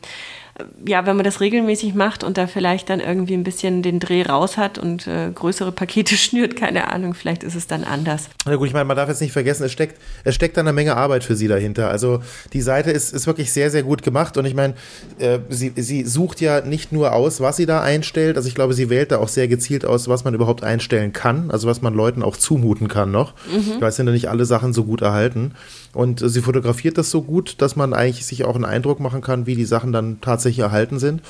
[0.87, 4.23] ja, wenn man das regelmäßig macht und da vielleicht dann irgendwie ein bisschen den Dreh
[4.23, 8.29] raus hat und äh, größere Pakete schnürt, keine Ahnung, vielleicht ist es dann anders.
[8.45, 10.97] Na gut, ich meine, man darf jetzt nicht vergessen, es steckt, es steckt eine Menge
[10.97, 11.91] Arbeit für sie dahinter.
[11.91, 12.21] Also
[12.53, 14.75] die Seite ist, ist wirklich sehr, sehr gut gemacht und ich meine,
[15.19, 18.75] äh, sie, sie sucht ja nicht nur aus, was sie da einstellt, also ich glaube,
[18.75, 21.95] sie wählt da auch sehr gezielt aus, was man überhaupt einstellen kann, also was man
[21.95, 23.81] Leuten auch zumuten kann noch, mhm.
[23.81, 25.53] weil es sind ja nicht alle Sachen so gut erhalten.
[25.97, 29.47] Und sie fotografiert das so gut, dass man eigentlich sich auch einen Eindruck machen kann,
[29.47, 31.23] wie die Sachen dann tatsächlich erhalten sind.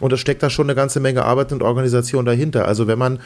[0.00, 2.66] Und es steckt da schon eine ganze Menge Arbeit und Organisation dahinter.
[2.66, 3.18] Also wenn man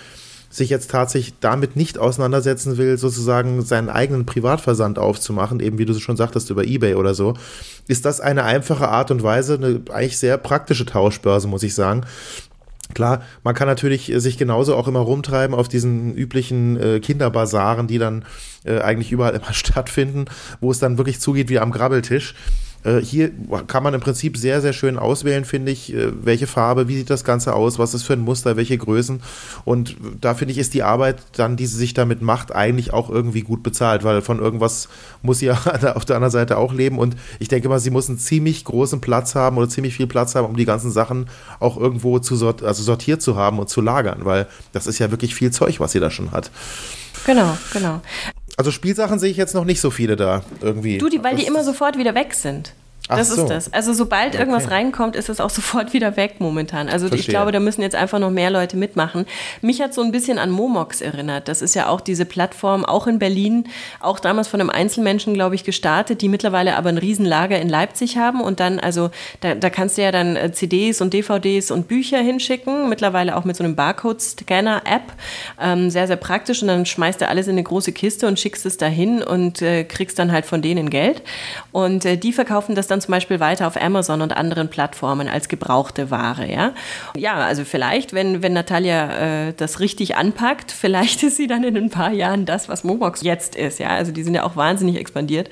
[0.51, 5.95] sich jetzt tatsächlich damit nicht auseinandersetzen will, sozusagen seinen eigenen Privatversand aufzumachen, eben wie du
[5.95, 7.35] schon sagtest, über Ebay oder so,
[7.87, 12.07] ist das eine einfache Art und Weise, eine eigentlich sehr praktische Tauschbörse, muss ich sagen.
[12.95, 17.99] Klar, man kann natürlich sich genauso auch immer rumtreiben auf diesen üblichen äh, Kinderbasaren, die
[17.99, 18.25] dann
[18.65, 20.27] äh, eigentlich überall immer stattfinden,
[20.61, 22.35] wo es dann wirklich zugeht wie am Grabbeltisch.
[22.85, 23.31] Äh, hier
[23.67, 27.11] kann man im Prinzip sehr, sehr schön auswählen, finde ich, äh, welche Farbe, wie sieht
[27.11, 29.21] das Ganze aus, was ist für ein Muster, welche Größen.
[29.65, 33.11] Und da finde ich, ist die Arbeit dann, die sie sich damit macht, eigentlich auch
[33.11, 34.89] irgendwie gut bezahlt, weil von irgendwas
[35.23, 35.55] muss sie ja
[35.95, 36.99] auf der anderen Seite auch leben.
[36.99, 40.35] Und ich denke mal, sie muss einen ziemlich großen Platz haben oder ziemlich viel Platz
[40.35, 41.27] haben, um die ganzen Sachen
[41.61, 45.11] auch irgendwo zu sort also sortiert zu haben und zu lagern, weil das ist ja
[45.11, 46.51] wirklich viel Zeug, was sie da schon hat.
[47.27, 48.01] Genau, genau.
[48.59, 50.99] Also Spielsachen sehe ich jetzt noch nicht so viele da irgendwie.
[50.99, 52.75] Du, die, weil die immer sofort wieder weg sind.
[53.17, 53.43] Das so.
[53.43, 53.73] ist das.
[53.73, 54.39] Also sobald okay.
[54.39, 56.89] irgendwas reinkommt, ist es auch sofort wieder weg momentan.
[56.89, 57.21] Also Verstehe.
[57.21, 59.27] ich glaube, da müssen jetzt einfach noch mehr Leute mitmachen.
[59.63, 61.49] Mich hat so ein bisschen an Momox erinnert.
[61.49, 63.65] Das ist ja auch diese Plattform, auch in Berlin,
[64.01, 68.19] auch damals von einem Einzelmenschen, glaube ich, gestartet, die mittlerweile aber ein Riesenlager in Leipzig
[68.19, 68.41] haben.
[68.41, 72.19] Und dann, also da, da kannst du ja dann äh, CDs und DVDs und Bücher
[72.19, 75.13] hinschicken, mittlerweile auch mit so einem Barcode-Scanner-App.
[75.61, 76.61] Ähm, sehr, sehr praktisch.
[76.61, 79.85] Und dann schmeißt du alles in eine große Kiste und schickst es dahin und äh,
[79.85, 81.23] kriegst dann halt von denen Geld.
[81.73, 85.29] Und äh, die verkaufen das dann dann zum Beispiel weiter auf Amazon und anderen Plattformen
[85.29, 86.51] als gebrauchte Ware.
[86.51, 86.73] Ja,
[87.17, 91.77] ja also vielleicht, wenn, wenn Natalia äh, das richtig anpackt, vielleicht ist sie dann in
[91.77, 93.79] ein paar Jahren das, was Momox jetzt ist.
[93.79, 95.49] Ja, also die sind ja auch wahnsinnig expandiert.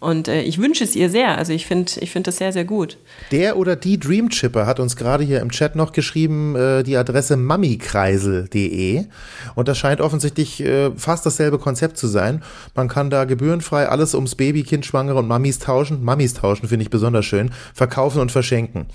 [0.00, 1.36] Und äh, ich wünsche es ihr sehr.
[1.36, 2.96] Also ich finde ich find das sehr, sehr gut.
[3.30, 7.36] Der oder die Dreamchipper hat uns gerade hier im Chat noch geschrieben, äh, die Adresse
[7.36, 9.04] mammikreisel.de.
[9.54, 12.42] Und das scheint offensichtlich äh, fast dasselbe Konzept zu sein.
[12.74, 16.02] Man kann da gebührenfrei alles ums Baby, Kind, Schwangere und Mammis tauschen.
[16.02, 17.50] Mammis tauschen finde ich besonders schön.
[17.74, 18.86] Verkaufen und verschenken.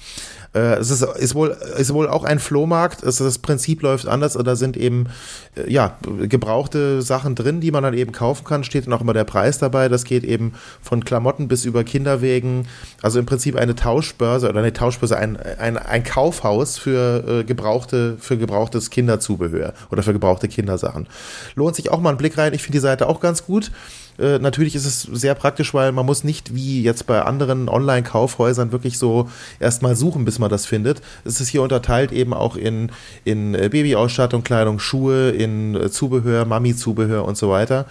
[0.56, 3.04] Äh, es ist, ist, wohl, ist wohl auch ein Flohmarkt.
[3.04, 4.34] Es, das Prinzip läuft anders.
[4.34, 5.08] Da sind eben
[5.56, 8.64] äh, ja, gebrauchte Sachen drin, die man dann eben kaufen kann.
[8.64, 9.90] Steht dann auch immer der Preis dabei.
[9.90, 12.68] Das geht eben von Klamotten bis über Kinderwegen.
[13.02, 18.16] Also im Prinzip eine Tauschbörse oder eine Tauschbörse, ein, ein, ein Kaufhaus für, äh, gebrauchte,
[18.20, 21.08] für gebrauchtes Kinderzubehör oder für gebrauchte Kindersachen.
[21.56, 22.54] Lohnt sich auch mal ein Blick rein.
[22.54, 23.72] Ich finde die Seite auch ganz gut.
[24.18, 28.72] Äh, natürlich ist es sehr praktisch, weil man muss nicht wie jetzt bei anderen Online-Kaufhäusern
[28.72, 31.02] wirklich so erstmal suchen, bis man das findet.
[31.24, 32.92] Es ist hier unterteilt eben auch in,
[33.24, 37.86] in äh, Babyausstattung, Kleidung, Schuhe, in äh, Zubehör, Mami-Zubehör und so weiter.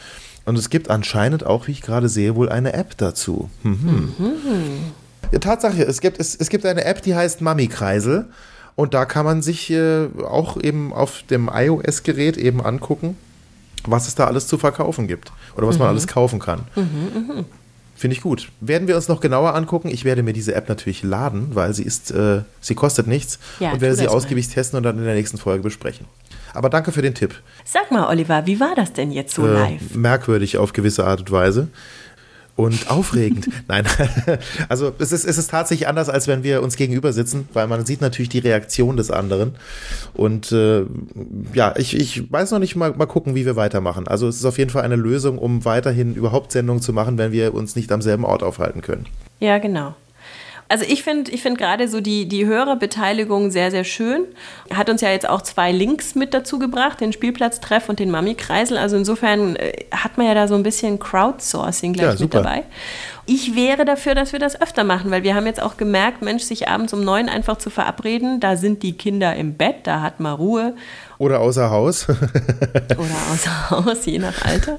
[0.46, 3.48] Und es gibt anscheinend auch, wie ich gerade sehe, wohl eine App dazu.
[3.62, 4.14] Mhm.
[4.18, 5.40] Mhm.
[5.40, 8.26] Tatsache, es gibt, es, es gibt eine App, die heißt Mami-Kreisel.
[8.76, 13.16] Und da kann man sich äh, auch eben auf dem iOS-Gerät eben angucken,
[13.86, 15.80] was es da alles zu verkaufen gibt oder was mhm.
[15.80, 16.60] man alles kaufen kann.
[16.74, 17.44] Mhm, mh.
[17.96, 18.50] Finde ich gut.
[18.60, 19.88] Werden wir uns noch genauer angucken.
[19.88, 23.72] Ich werde mir diese App natürlich laden, weil sie ist, äh, sie kostet nichts ja,
[23.72, 24.54] und werde sie ausgiebig mal.
[24.54, 26.06] testen und dann in der nächsten Folge besprechen.
[26.52, 27.40] Aber danke für den Tipp.
[27.64, 29.94] Sag mal, Oliver, wie war das denn jetzt so äh, live?
[29.94, 31.68] Merkwürdig auf gewisse Art und Weise
[32.56, 33.48] und aufregend.
[33.68, 33.84] Nein,
[34.68, 37.84] also es ist, es ist tatsächlich anders, als wenn wir uns gegenüber sitzen, weil man
[37.84, 39.56] sieht natürlich die Reaktion des anderen.
[40.14, 40.84] Und äh,
[41.52, 44.06] ja, ich, ich weiß noch nicht, mal, mal gucken, wie wir weitermachen.
[44.06, 47.32] Also es ist auf jeden Fall eine Lösung, um weiterhin überhaupt Sendungen zu machen, wenn
[47.32, 49.06] wir uns nicht am selben Ort aufhalten können.
[49.40, 49.94] Ja, genau.
[50.68, 54.24] Also ich finde ich find gerade so die, die Hörerbeteiligung sehr, sehr schön.
[54.72, 58.78] Hat uns ja jetzt auch zwei Links mit dazu gebracht, den Spielplatztreff und den Mami-Kreisel.
[58.78, 62.64] Also insofern äh, hat man ja da so ein bisschen Crowdsourcing gleich ja, mit dabei.
[63.26, 66.42] Ich wäre dafür, dass wir das öfter machen, weil wir haben jetzt auch gemerkt, Mensch,
[66.42, 70.20] sich abends um neun einfach zu verabreden, da sind die Kinder im Bett, da hat
[70.20, 70.74] man Ruhe.
[71.18, 72.08] Oder außer Haus.
[72.08, 74.78] Oder außer Haus, je nach Alter.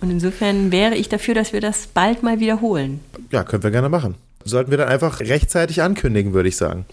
[0.00, 3.00] Und insofern wäre ich dafür, dass wir das bald mal wiederholen.
[3.30, 4.16] Ja, können wir gerne machen
[4.48, 6.86] sollten wir dann einfach rechtzeitig ankündigen, würde ich sagen.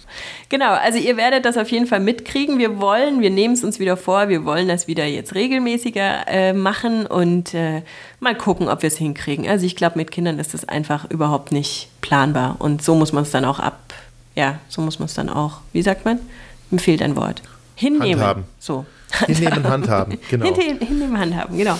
[0.49, 2.57] Genau, also ihr werdet das auf jeden Fall mitkriegen.
[2.57, 6.53] Wir wollen, wir nehmen es uns wieder vor, wir wollen das wieder jetzt regelmäßiger äh,
[6.53, 7.81] machen und äh,
[8.19, 9.47] mal gucken, ob wir es hinkriegen.
[9.47, 13.23] Also ich glaube, mit Kindern ist das einfach überhaupt nicht planbar und so muss man
[13.23, 13.93] es dann auch ab,
[14.35, 16.19] ja, so muss man es dann auch, wie sagt man?
[16.71, 17.41] Mir fehlt ein Wort.
[17.75, 18.19] Hinnehmen.
[18.19, 18.43] Handhaben.
[18.59, 18.85] So.
[19.27, 20.45] Hinnehmen, handhaben, genau.
[20.55, 21.77] Hinnehmen, handhaben, genau.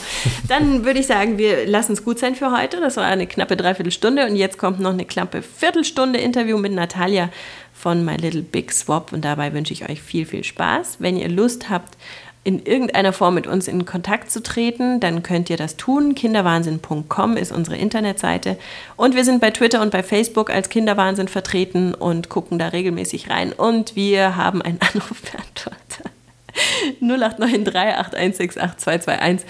[0.48, 2.80] Dann würde ich sagen, wir lassen es gut sein für heute.
[2.80, 7.30] Das war eine knappe Dreiviertelstunde und jetzt kommt noch eine knappe Viertelstunde Interview mit Natalia
[7.74, 10.98] von My Little Big Swap und dabei wünsche ich euch viel, viel Spaß.
[11.00, 11.98] Wenn ihr Lust habt,
[12.44, 16.14] in irgendeiner Form mit uns in Kontakt zu treten, dann könnt ihr das tun.
[16.14, 18.58] Kinderwahnsinn.com ist unsere Internetseite.
[18.98, 23.30] Und wir sind bei Twitter und bei Facebook als Kinderwahnsinn vertreten und gucken da regelmäßig
[23.30, 23.54] rein.
[23.54, 26.13] Und wir haben einen Anrufbeantworter.
[27.02, 29.42] 089381682221.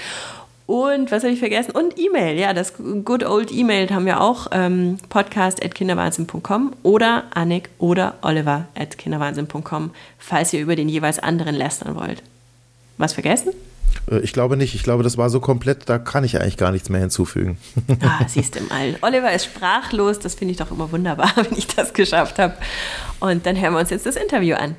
[0.66, 1.72] Und was habe ich vergessen?
[1.72, 8.14] Und E-Mail, ja, das good old E-Mail haben wir auch, ähm, podcast.kinderwahnsinn.com oder Annik oder
[8.22, 12.24] Oliver at kinderwahnsinn.com, falls ihr über den jeweils anderen lästern wollt.
[12.98, 13.52] Was vergessen?
[14.10, 14.74] Äh, ich glaube nicht.
[14.74, 17.58] Ich glaube, das war so komplett, da kann ich eigentlich gar nichts mehr hinzufügen.
[18.02, 18.96] Ah, siehst du mal.
[19.02, 20.20] Oliver ist sprachlos.
[20.20, 22.56] Das finde ich doch immer wunderbar, wenn ich das geschafft habe.
[23.20, 24.76] Und dann hören wir uns jetzt das Interview an.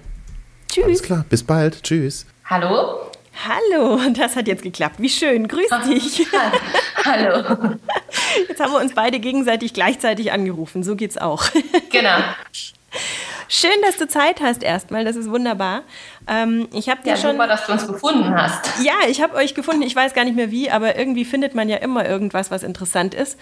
[0.74, 0.84] Tschüss.
[0.86, 1.84] Alles klar, bis bald.
[1.84, 2.26] Tschüss.
[2.46, 3.08] Hallo?
[3.46, 4.96] Hallo, das hat jetzt geklappt.
[4.98, 5.46] Wie schön.
[5.46, 6.26] Grüß dich.
[7.04, 7.76] Hallo.
[8.48, 10.82] Jetzt haben wir uns beide gegenseitig gleichzeitig angerufen.
[10.82, 11.44] So geht's auch.
[11.92, 12.16] Genau.
[13.48, 15.04] Schön, dass du Zeit hast erstmal.
[15.04, 15.82] Das ist wunderbar.
[16.26, 17.32] Ähm, ich habe dir ja, schon.
[17.32, 18.82] Super, dass du uns gefunden hast.
[18.82, 19.82] Ja, ich habe euch gefunden.
[19.82, 23.14] Ich weiß gar nicht mehr wie, aber irgendwie findet man ja immer irgendwas, was interessant
[23.14, 23.38] ist.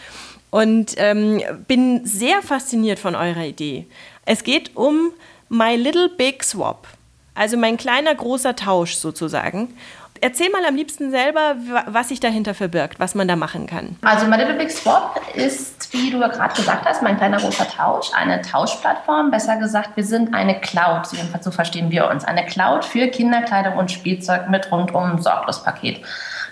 [0.50, 3.86] Und ähm, bin sehr fasziniert von eurer Idee.
[4.26, 5.12] Es geht um
[5.48, 6.86] My Little Big Swap.
[7.34, 9.74] Also mein kleiner großer Tausch sozusagen.
[10.20, 11.56] Erzähl mal am liebsten selber,
[11.86, 13.96] was sich dahinter verbirgt, was man da machen kann.
[14.02, 17.66] Also My Little Big Swap ist, wie du ja gerade gesagt hast, mein kleiner großer
[17.68, 19.32] Tausch, eine Tauschplattform.
[19.32, 22.24] Besser gesagt, wir sind eine Cloud, jedenfalls so verstehen wir uns.
[22.24, 26.04] Eine Cloud für Kinderkleidung und Spielzeug mit rundum Sorglospaket.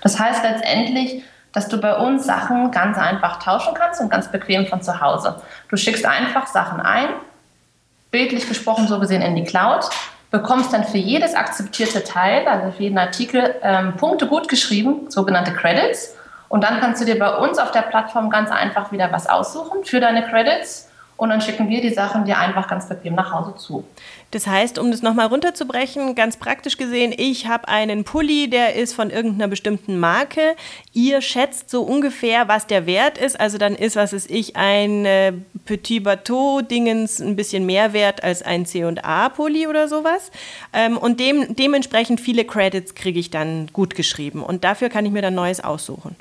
[0.02, 1.22] Das heißt letztendlich,
[1.52, 5.40] dass du bei uns Sachen ganz einfach tauschen kannst und ganz bequem von zu Hause.
[5.68, 7.08] Du schickst einfach Sachen ein,
[8.10, 9.88] bildlich gesprochen so gesehen in die Cloud
[10.30, 15.52] bekommst dann für jedes akzeptierte Teil, also für jeden Artikel, ähm, Punkte gut geschrieben, sogenannte
[15.52, 16.16] Credits.
[16.48, 19.84] Und dann kannst du dir bei uns auf der Plattform ganz einfach wieder was aussuchen
[19.84, 20.89] für deine Credits
[21.20, 23.84] und dann schicken wir die Sachen dir einfach ganz bequem nach Hause zu.
[24.30, 28.94] Das heißt, um das nochmal runterzubrechen, ganz praktisch gesehen, ich habe einen Pulli, der ist
[28.94, 30.56] von irgendeiner bestimmten Marke.
[30.94, 33.38] Ihr schätzt so ungefähr, was der Wert ist.
[33.38, 35.34] Also dann ist, was ist ich, ein äh,
[35.66, 40.30] Petit Bateau-Dingens ein bisschen mehr wert als ein C&A-Pulli oder sowas.
[40.72, 44.42] Ähm, und dem, dementsprechend viele Credits kriege ich dann gut geschrieben.
[44.42, 46.16] Und dafür kann ich mir dann Neues aussuchen.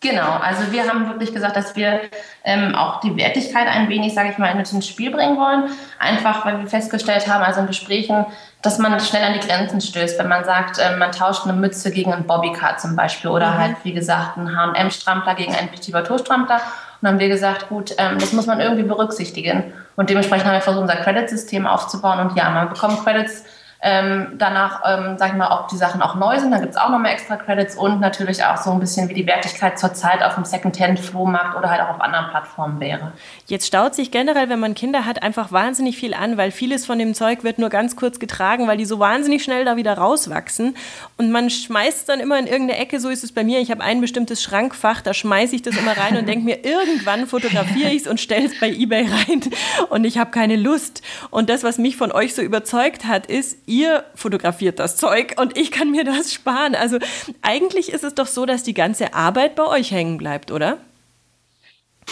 [0.00, 2.02] Genau, also wir haben wirklich gesagt, dass wir
[2.44, 5.70] ähm, auch die Wertigkeit ein wenig, sage ich mal, mit ins Spiel bringen wollen.
[5.98, 8.26] Einfach, weil wir festgestellt haben, also in Gesprächen,
[8.60, 11.90] dass man schnell an die Grenzen stößt, wenn man sagt, äh, man tauscht eine Mütze
[11.90, 13.58] gegen einen Bobbycar zum Beispiel oder mhm.
[13.58, 16.56] halt, wie gesagt, einen H&M-Strampler gegen einen Petit Bateau-Strampler.
[16.56, 16.62] Und
[17.00, 19.72] dann haben wir gesagt, gut, ähm, das muss man irgendwie berücksichtigen.
[19.96, 22.20] Und dementsprechend haben wir versucht, unser Credit-System aufzubauen.
[22.20, 23.44] Und ja, man bekommt Credits
[23.86, 26.76] ähm, danach, ähm, sag ich mal, ob die Sachen auch neu sind, dann gibt es
[26.76, 30.34] auch nochmal extra Credits und natürlich auch so ein bisschen, wie die Wertigkeit zurzeit auf
[30.34, 33.12] dem Second-Hand-Flohmarkt oder halt auch auf anderen Plattformen wäre.
[33.46, 36.98] Jetzt staut sich generell, wenn man Kinder hat, einfach wahnsinnig viel an, weil vieles von
[36.98, 40.76] dem Zeug wird nur ganz kurz getragen, weil die so wahnsinnig schnell da wieder rauswachsen
[41.16, 43.84] und man schmeißt dann immer in irgendeine Ecke, so ist es bei mir, ich habe
[43.84, 48.02] ein bestimmtes Schrankfach, da schmeiße ich das immer rein und denke mir, irgendwann fotografiere ich
[48.02, 49.42] es und stelle es bei Ebay rein
[49.90, 51.02] und ich habe keine Lust.
[51.30, 55.56] Und das, was mich von euch so überzeugt hat, ist, ihr fotografiert das Zeug und
[55.56, 56.74] ich kann mir das sparen.
[56.74, 56.98] Also
[57.42, 60.78] eigentlich ist es doch so, dass die ganze Arbeit bei euch hängen bleibt, oder?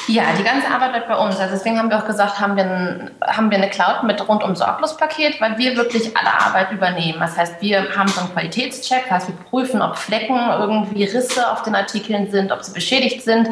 [0.08, 1.38] Ja, die ganze Arbeit bleibt bei uns.
[1.38, 4.54] Also deswegen haben wir auch gesagt, haben wir, ein, haben wir eine Cloud mit rundum
[4.54, 7.20] sorglos Paket, weil wir wirklich alle Arbeit übernehmen.
[7.20, 11.50] Das heißt, wir haben so einen Qualitätscheck, das heißt, wir prüfen, ob Flecken, irgendwie Risse
[11.50, 13.48] auf den Artikeln sind, ob sie beschädigt sind.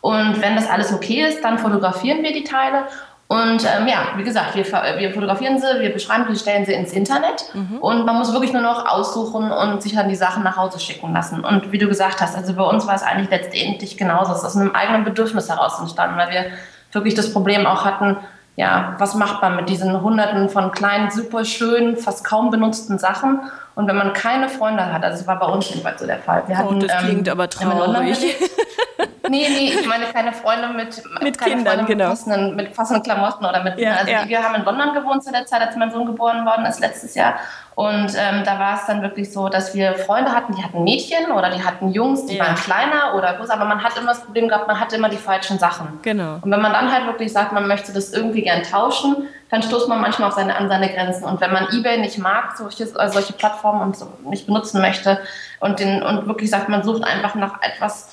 [0.00, 2.86] Und wenn das alles okay ist, dann fotografieren wir die Teile
[3.32, 4.64] und ähm, ja, wie gesagt, wir,
[4.98, 7.78] wir fotografieren sie, wir beschreiben sie, stellen sie ins Internet mhm.
[7.78, 11.14] und man muss wirklich nur noch aussuchen und sich dann die Sachen nach Hause schicken
[11.14, 11.42] lassen.
[11.42, 14.32] Und wie du gesagt hast, also bei uns war es eigentlich letztendlich genauso.
[14.32, 16.44] Es ist aus einem eigenen Bedürfnis heraus entstanden, weil wir
[16.92, 18.18] wirklich das Problem auch hatten,
[18.56, 23.40] ja, was macht man mit diesen Hunderten von kleinen, super schönen, fast kaum benutzten Sachen?
[23.74, 26.42] Und wenn man keine Freunde hat, also es war bei uns jedenfalls so der Fall.
[26.46, 28.18] Wir hatten, oh, das klingt ähm, aber traurig.
[29.30, 32.10] nee, nee, ich meine keine Freunde mit, mit Kindern, Freunde genau.
[32.10, 33.78] Mit passenden, mit passenden Klamotten oder mit.
[33.78, 34.28] Ja, also ja.
[34.28, 37.14] wir haben in London gewohnt zu der Zeit, als mein Sohn geboren worden ist letztes
[37.14, 37.34] Jahr.
[37.74, 41.30] Und ähm, da war es dann wirklich so, dass wir Freunde hatten, die hatten Mädchen
[41.32, 42.44] oder die hatten Jungs, die ja.
[42.44, 45.16] waren kleiner oder größer, aber man hat immer das Problem gehabt, man hatte immer die
[45.16, 45.98] falschen Sachen.
[46.02, 46.34] Genau.
[46.42, 49.86] Und wenn man dann halt wirklich sagt, man möchte das irgendwie gern tauschen, dann stoßt
[49.86, 51.24] man manchmal auf seine, an seine Grenzen.
[51.24, 55.20] Und wenn man eBay nicht mag, solche, also solche Plattformen und so nicht benutzen möchte
[55.60, 58.08] und, den, und wirklich sagt, man sucht einfach nach etwas,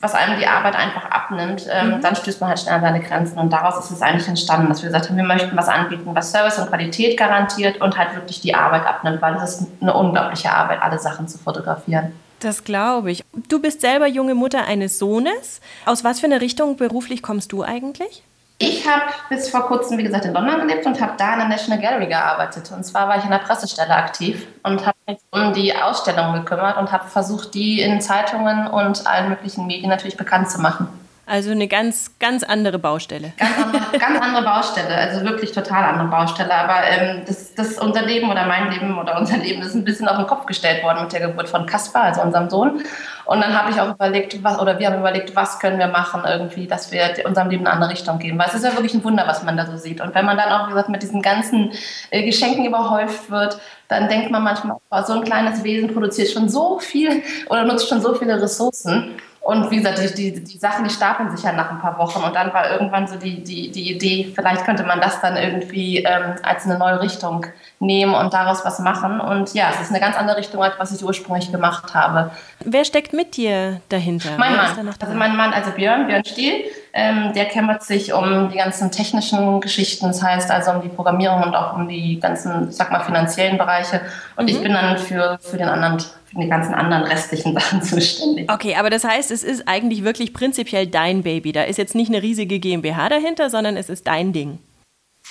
[0.00, 2.02] was einem die Arbeit einfach abnimmt, ähm, mhm.
[2.02, 3.36] dann stößt man halt schnell an seine Grenzen.
[3.36, 6.30] Und daraus ist es eigentlich entstanden, dass wir gesagt haben, wir möchten was anbieten, was
[6.30, 10.52] Service und Qualität garantiert und halt wirklich die Arbeit abnimmt, weil es ist eine unglaubliche
[10.52, 12.12] Arbeit, alle Sachen zu fotografieren.
[12.38, 13.24] Das glaube ich.
[13.48, 15.60] Du bist selber junge Mutter eines Sohnes.
[15.84, 18.22] Aus was für eine Richtung beruflich kommst du eigentlich?
[18.58, 21.48] Ich habe bis vor kurzem, wie gesagt, in London gelebt und habe da in der
[21.48, 22.70] National Gallery gearbeitet.
[22.72, 26.78] Und zwar war ich in der Pressestelle aktiv und habe mich um die Ausstellung gekümmert
[26.78, 30.88] und habe versucht, die in Zeitungen und allen möglichen Medien natürlich bekannt zu machen.
[31.28, 33.32] Also eine ganz, ganz andere Baustelle.
[33.36, 36.54] Ganz andere, ganz andere Baustelle, also wirklich total andere Baustelle.
[36.54, 40.06] Aber ähm, das, das unser Leben oder mein Leben oder unser Leben ist ein bisschen
[40.06, 42.80] auf den Kopf gestellt worden mit der Geburt von Kaspar, also unserem Sohn.
[43.24, 46.22] Und dann habe ich auch überlegt, was, oder wir haben überlegt, was können wir machen
[46.24, 48.38] irgendwie, dass wir unserem Leben eine andere Richtung gehen.
[48.38, 50.00] Weil es ist ja wirklich ein Wunder, was man da so sieht.
[50.00, 51.72] Und wenn man dann auch, wie gesagt, mit diesen ganzen
[52.10, 53.58] äh, Geschenken überhäuft wird,
[53.88, 57.88] dann denkt man manchmal, oh, so ein kleines Wesen produziert schon so viel oder nutzt
[57.88, 59.16] schon so viele Ressourcen.
[59.46, 62.20] Und wie gesagt, die, die, die Sachen, die stapeln sich ja nach ein paar Wochen.
[62.20, 65.98] Und dann war irgendwann so die, die, die Idee, vielleicht könnte man das dann irgendwie
[65.98, 67.46] ähm, als eine neue Richtung
[67.78, 69.20] nehmen und daraus was machen.
[69.20, 72.32] Und ja, es ist eine ganz andere Richtung, als was ich ursprünglich gemacht habe.
[72.64, 74.30] Wer steckt mit dir dahinter?
[74.36, 74.94] Mein Mann.
[75.00, 79.60] Also mein Mann, also Björn, Björn Stiel, ähm, der kümmert sich um die ganzen technischen
[79.60, 83.58] Geschichten, das heißt also um die Programmierung und auch um die ganzen, sag mal, finanziellen
[83.58, 84.00] Bereiche.
[84.34, 84.48] Und mhm.
[84.48, 85.98] ich bin dann für, für den anderen
[86.36, 88.50] für die ganzen anderen restlichen Sachen zuständig.
[88.50, 91.52] Okay, aber das heißt, es ist eigentlich wirklich prinzipiell dein Baby.
[91.52, 94.58] Da ist jetzt nicht eine riesige GmbH dahinter, sondern es ist dein Ding.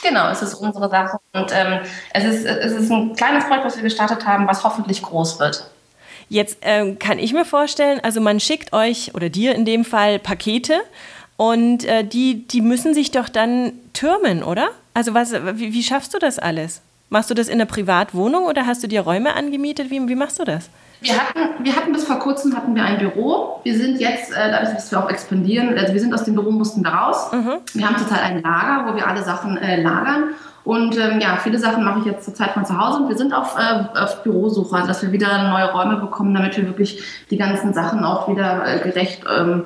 [0.03, 1.17] Genau, es ist unsere Sache.
[1.33, 1.79] Und ähm,
[2.13, 5.69] es, ist, es ist ein kleines Projekt, was wir gestartet haben, was hoffentlich groß wird.
[6.27, 10.19] Jetzt ähm, kann ich mir vorstellen, also man schickt euch oder dir in dem Fall
[10.19, 10.81] Pakete
[11.37, 14.69] und äh, die, die müssen sich doch dann türmen, oder?
[14.93, 16.81] Also was, wie, wie schaffst du das alles?
[17.09, 19.91] Machst du das in einer Privatwohnung oder hast du dir Räume angemietet?
[19.91, 20.69] Wie, wie machst du das?
[21.01, 23.59] Wir hatten, wir hatten bis vor kurzem hatten wir ein Büro.
[23.63, 26.51] Wir sind jetzt, äh, dadurch, dass wir auch expandieren, also wir sind aus dem Büro,
[26.51, 27.31] mussten da raus.
[27.31, 27.59] Mhm.
[27.73, 30.35] Wir haben zurzeit ein Lager, wo wir alle Sachen äh, lagern.
[30.63, 33.33] Und ähm, ja, viele Sachen mache ich jetzt zurzeit von zu Hause und wir sind
[33.33, 37.37] auf, äh, auf Bürosuche, also dass wir wieder neue Räume bekommen, damit wir wirklich die
[37.37, 39.65] ganzen Sachen auch wieder äh, gerecht ähm,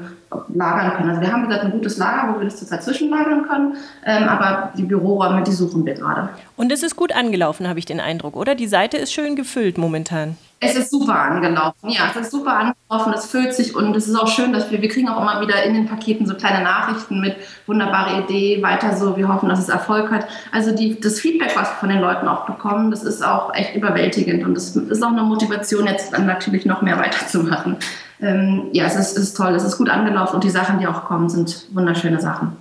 [0.54, 1.10] lagern können.
[1.10, 4.72] Also wir haben gesagt ein gutes Lager, wo wir das zurzeit zwischenlagern können, ähm, aber
[4.78, 6.30] die Büroräume, die suchen wir gerade.
[6.56, 8.56] Und es ist gut angelaufen, habe ich den Eindruck, oder?
[8.56, 10.38] Die Seite ist schön gefüllt momentan.
[10.62, 14.16] Es ist super angelaufen, ja, es ist super angelaufen, es füllt sich und es ist
[14.16, 17.22] auch schön, dass wir, wir kriegen auch immer wieder in den Paketen so kleine Nachrichten
[17.22, 20.28] mit wunderbare Idee, weiter so, wir hoffen, dass es Erfolg hat.
[20.52, 23.74] Also die, das Feedback, was wir von den Leuten auch bekommen, das ist auch echt
[23.74, 27.78] überwältigend und das ist auch eine Motivation, jetzt dann natürlich noch mehr weiterzumachen.
[28.22, 31.06] Ähm, ja, es ist, ist toll, es ist gut angelaufen und die Sachen, die auch
[31.06, 32.58] kommen, sind wunderschöne Sachen.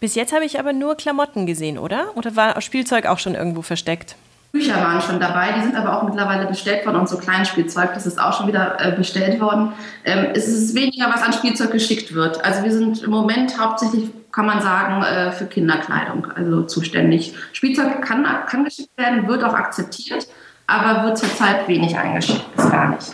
[0.00, 2.06] Bis jetzt habe ich aber nur Klamotten gesehen, oder?
[2.14, 4.16] Oder war Spielzeug auch schon irgendwo versteckt?
[4.52, 8.06] Bücher waren schon dabei, die sind aber auch mittlerweile bestellt worden und so Kleinspielzeug, das
[8.06, 9.72] ist auch schon wieder äh, bestellt worden.
[10.04, 12.42] Ähm, es ist weniger, was an Spielzeug geschickt wird.
[12.44, 17.34] Also wir sind im Moment hauptsächlich, kann man sagen, äh, für Kinderkleidung also zuständig.
[17.52, 20.26] Spielzeug kann, kann geschickt werden, wird auch akzeptiert,
[20.66, 23.12] aber wird zurzeit wenig eingeschickt, ist gar nicht.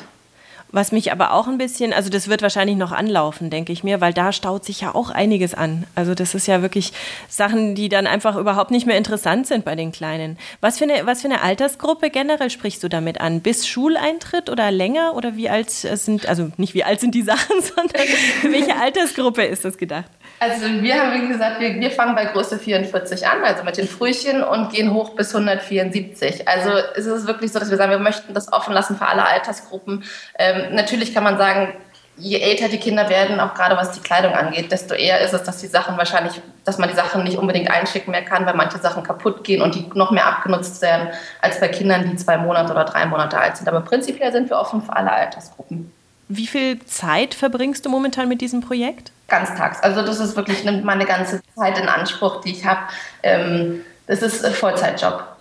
[0.74, 4.00] Was mich aber auch ein bisschen, also das wird wahrscheinlich noch anlaufen, denke ich mir,
[4.00, 5.84] weil da staut sich ja auch einiges an.
[5.94, 6.92] Also das ist ja wirklich
[7.28, 10.36] Sachen, die dann einfach überhaupt nicht mehr interessant sind bei den Kleinen.
[10.60, 13.40] Was für eine, was für eine Altersgruppe generell sprichst du damit an?
[13.40, 15.14] Bis Schuleintritt oder länger?
[15.14, 18.08] Oder wie alt sind, also nicht wie alt sind die Sachen, sondern
[18.40, 20.10] für welche Altersgruppe ist das gedacht?
[20.40, 23.88] Also wir haben, wie gesagt, wir, wir fangen bei Größe 44 an, also mit den
[23.88, 26.46] Frühchen und gehen hoch bis 174.
[26.46, 29.24] Also ist es wirklich so, dass wir sagen, wir möchten das offen lassen für alle
[29.24, 30.04] Altersgruppen.
[30.38, 31.74] Ähm, natürlich kann man sagen,
[32.16, 35.42] je älter die Kinder werden, auch gerade was die Kleidung angeht, desto eher ist es,
[35.42, 38.78] dass die Sachen wahrscheinlich, dass man die Sachen nicht unbedingt einschicken mehr kann, weil manche
[38.78, 41.08] Sachen kaputt gehen und die noch mehr abgenutzt werden,
[41.40, 43.68] als bei Kindern, die zwei Monate oder drei Monate alt sind.
[43.68, 45.92] Aber prinzipiell sind wir offen für alle Altersgruppen.
[46.28, 49.12] Wie viel Zeit verbringst du momentan mit diesem Projekt?
[49.28, 49.80] Ganztags.
[49.82, 52.80] Also das ist wirklich, nimmt meine ganze Zeit in Anspruch, die ich habe.
[53.22, 55.33] Ähm, das ist ein Vollzeitjob.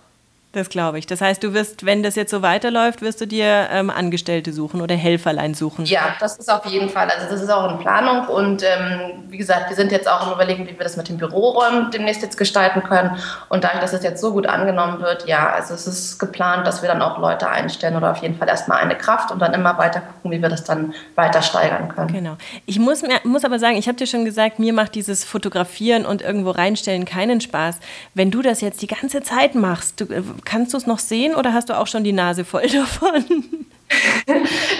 [0.54, 1.06] Das glaube ich.
[1.06, 4.80] Das heißt, du wirst, wenn das jetzt so weiterläuft, wirst du dir ähm, Angestellte suchen
[4.80, 5.84] oder Helferlein suchen.
[5.84, 7.10] Ja, das ist auf jeden Fall.
[7.10, 10.32] Also das ist auch in Planung und ähm, wie gesagt, wir sind jetzt auch im
[10.32, 13.16] Überlegen, wie wir das mit den Büroräumen demnächst jetzt gestalten können.
[13.48, 16.82] Und dadurch, dass es jetzt so gut angenommen wird, ja, also es ist geplant, dass
[16.82, 19.76] wir dann auch Leute einstellen oder auf jeden Fall erstmal eine Kraft und dann immer
[19.76, 22.12] weiter gucken, wie wir das dann weiter steigern können.
[22.12, 22.36] Genau.
[22.66, 26.06] Ich muss, mir, muss aber sagen, ich habe dir schon gesagt, mir macht dieses Fotografieren
[26.06, 27.80] und irgendwo reinstellen keinen Spaß.
[28.14, 31.34] Wenn du das jetzt die ganze Zeit machst, du, äh, kannst du es noch sehen
[31.34, 33.24] oder hast du auch schon die Nase voll davon?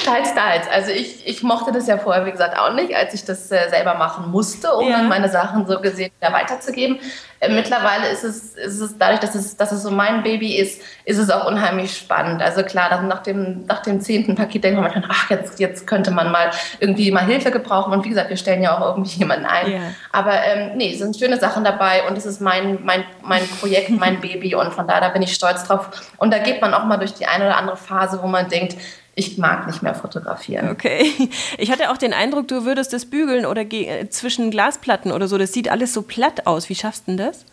[0.04, 0.66] teils, teils.
[0.68, 3.68] Also ich, ich mochte das ja vorher, wie gesagt, auch nicht, als ich das äh,
[3.68, 5.02] selber machen musste, um ja.
[5.02, 6.98] meine Sachen so gesehen wieder weiterzugeben.
[7.44, 10.80] Äh, mittlerweile ist es, ist es dadurch, dass es, dass es so mein Baby ist,
[11.04, 12.42] ist es auch unheimlich spannend.
[12.42, 16.10] Also klar, nach dem, nach dem zehnten Paket denkt man manchmal, ach, jetzt, jetzt könnte
[16.10, 17.92] man mal irgendwie mal Hilfe gebrauchen.
[17.92, 19.72] Und wie gesagt, wir stellen ja auch irgendwie jemanden ein.
[19.72, 19.80] Ja.
[20.12, 23.90] Aber ähm, nee, es sind schöne Sachen dabei und es ist mein, mein, mein Projekt,
[23.90, 25.90] mein Baby und von daher bin ich stolz drauf.
[26.16, 28.76] Und da geht man auch mal durch die eine oder andere Phase, wo man denkt,
[29.16, 30.70] ich mag nicht mehr fotografieren.
[30.70, 31.10] Okay.
[31.58, 35.38] Ich hatte auch den Eindruck, du würdest das bügeln oder äh, zwischen Glasplatten oder so.
[35.38, 36.68] Das sieht alles so platt aus.
[36.68, 37.44] Wie schaffst du denn das?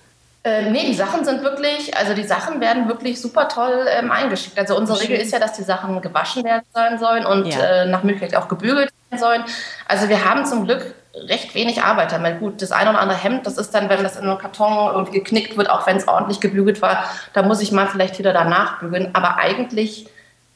[0.43, 4.57] Äh, nee, die Sachen sind wirklich, also die Sachen werden wirklich super toll ähm, eingeschickt.
[4.57, 7.83] Also unsere Regel ist ja, dass die Sachen gewaschen werden sein sollen und ja.
[7.83, 9.43] äh, nach Möglichkeit auch gebügelt werden sollen.
[9.87, 12.39] Also wir haben zum Glück recht wenig Arbeit damit.
[12.39, 15.19] Gut, das eine oder andere Hemd, das ist dann, wenn das in einem Karton irgendwie
[15.19, 17.03] geknickt wird, auch wenn es ordentlich gebügelt war,
[17.33, 19.11] da muss ich mal vielleicht wieder danach bügeln.
[19.13, 20.07] Aber eigentlich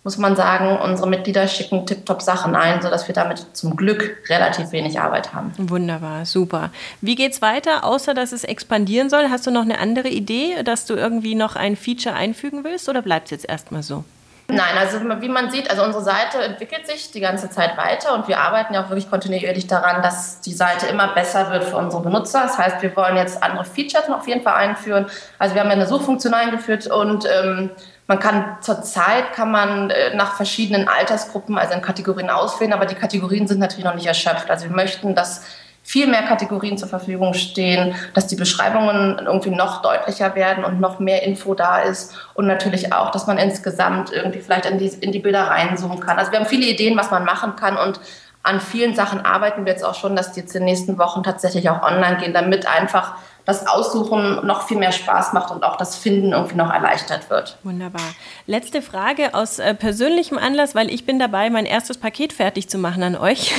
[0.05, 4.71] muss man sagen, unsere Mitglieder schicken tiptop Sachen ein, sodass wir damit zum Glück relativ
[4.71, 5.51] wenig Arbeit haben.
[5.57, 6.69] Wunderbar, super.
[7.01, 9.31] Wie geht's weiter, außer dass es expandieren soll?
[9.31, 13.01] Hast du noch eine andere Idee, dass du irgendwie noch ein Feature einfügen willst oder
[13.01, 14.03] bleibt es jetzt erstmal so?
[14.47, 18.27] Nein, also wie man sieht, also unsere Seite entwickelt sich die ganze Zeit weiter und
[18.27, 22.03] wir arbeiten ja auch wirklich kontinuierlich daran, dass die Seite immer besser wird für unsere
[22.03, 22.43] Benutzer.
[22.43, 25.07] Das heißt, wir wollen jetzt andere Features noch auf jeden Fall einführen.
[25.39, 27.71] Also wir haben ja eine Suchfunktion eingeführt und ähm,
[28.07, 32.95] man kann zurzeit kann man äh, nach verschiedenen Altersgruppen, also in Kategorien auswählen, aber die
[32.95, 34.49] Kategorien sind natürlich noch nicht erschöpft.
[34.49, 35.43] Also wir möchten, dass
[35.81, 40.99] viel mehr Kategorien zur Verfügung stehen, dass die Beschreibungen irgendwie noch deutlicher werden und noch
[40.99, 45.11] mehr Info da ist und natürlich auch, dass man insgesamt irgendwie vielleicht in die, in
[45.11, 46.17] die Bilder reinzoomen kann.
[46.17, 47.99] Also wir haben viele Ideen, was man machen kann und
[48.45, 51.23] an vielen Sachen arbeiten wir jetzt auch schon, dass die jetzt in den nächsten Wochen
[51.23, 55.77] tatsächlich auch online gehen, damit einfach das Aussuchen noch viel mehr Spaß macht und auch
[55.77, 57.57] das Finden irgendwie noch erleichtert wird.
[57.63, 58.01] Wunderbar.
[58.47, 62.77] Letzte Frage aus äh, persönlichem Anlass, weil ich bin dabei, mein erstes Paket fertig zu
[62.77, 63.53] machen an euch.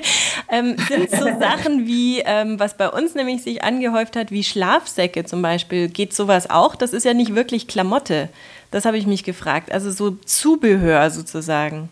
[0.48, 5.24] ähm, sind so Sachen wie, ähm, was bei uns nämlich sich angehäuft hat, wie Schlafsäcke
[5.24, 5.88] zum Beispiel.
[5.88, 6.76] Geht sowas auch?
[6.76, 8.28] Das ist ja nicht wirklich Klamotte.
[8.70, 9.72] Das habe ich mich gefragt.
[9.72, 11.90] Also so Zubehör sozusagen.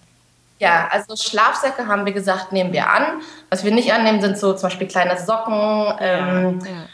[0.60, 3.22] Ja, also Schlafsäcke haben wir gesagt, nehmen wir an.
[3.48, 5.94] Was wir nicht annehmen, sind so zum Beispiel kleine Socken.
[6.00, 6.86] Ähm, ja,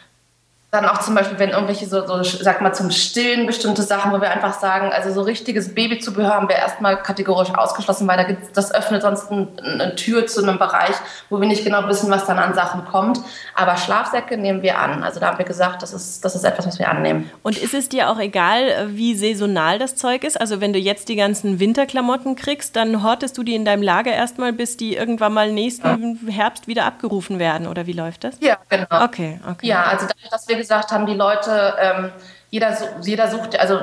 [0.77, 4.20] dann auch zum Beispiel, wenn irgendwelche so, so, sag mal, zum Stillen bestimmte Sachen, wo
[4.20, 8.53] wir einfach sagen, also so richtiges Babyzubehör haben wir erstmal kategorisch ausgeschlossen, weil da gibt's,
[8.53, 10.95] das öffnet sonst ein, eine Tür zu einem Bereich,
[11.31, 13.20] wo wir nicht genau wissen, was dann an Sachen kommt.
[13.55, 15.03] Aber Schlafsäcke nehmen wir an.
[15.03, 17.31] Also da haben wir gesagt, das ist, das ist etwas, was wir annehmen.
[17.43, 20.41] Und ist es dir auch egal, wie saisonal das Zeug ist?
[20.41, 24.12] Also wenn du jetzt die ganzen Winterklamotten kriegst, dann hortest du die in deinem Lager
[24.12, 28.37] erstmal, bis die irgendwann mal nächsten Herbst wieder abgerufen werden, oder wie läuft das?
[28.41, 28.87] Ja, genau.
[28.91, 29.66] Okay, okay.
[29.66, 32.12] Ja, also dadurch, dass wir wir gesagt haben, die Leute, ähm,
[32.50, 33.80] jeder, jeder sucht, also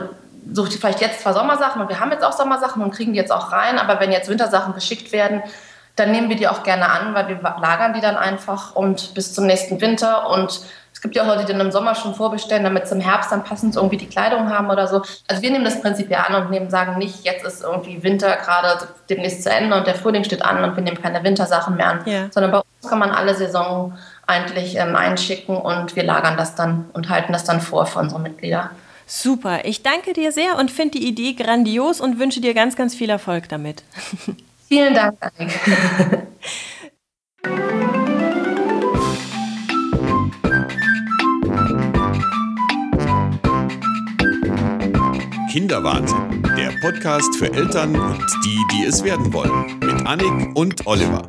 [0.52, 3.32] sucht vielleicht jetzt zwar Sommersachen und wir haben jetzt auch Sommersachen und kriegen die jetzt
[3.32, 5.42] auch rein, aber wenn jetzt Wintersachen geschickt werden,
[5.96, 9.34] dann nehmen wir die auch gerne an, weil wir lagern die dann einfach und bis
[9.34, 10.62] zum nächsten Winter und
[10.92, 13.32] es gibt ja auch Leute, die dann im Sommer schon vorbestellen, damit sie im Herbst
[13.32, 15.02] dann passend irgendwie die Kleidung haben oder so.
[15.28, 18.36] Also wir nehmen das Prinzip ja an und nehmen, sagen nicht, jetzt ist irgendwie Winter
[18.38, 21.88] gerade demnächst zu Ende und der Frühling steht an und wir nehmen keine Wintersachen mehr
[21.88, 22.28] an, Ja.
[22.32, 23.98] sondern bei uns kann man alle Saison
[24.28, 28.22] eigentlich ähm, einschicken und wir lagern das dann und halten das dann vor für unsere
[28.22, 28.72] Mitglieder.
[29.06, 29.66] Super.
[29.66, 33.10] Ich danke dir sehr und finde die Idee grandios und wünsche dir ganz, ganz viel
[33.10, 33.84] Erfolg damit.
[34.68, 35.60] Vielen Dank, Annik.
[45.52, 49.78] Kinderwahnsinn, der Podcast für Eltern und die, die es werden wollen.
[49.82, 51.22] Mit Annik und Oliver.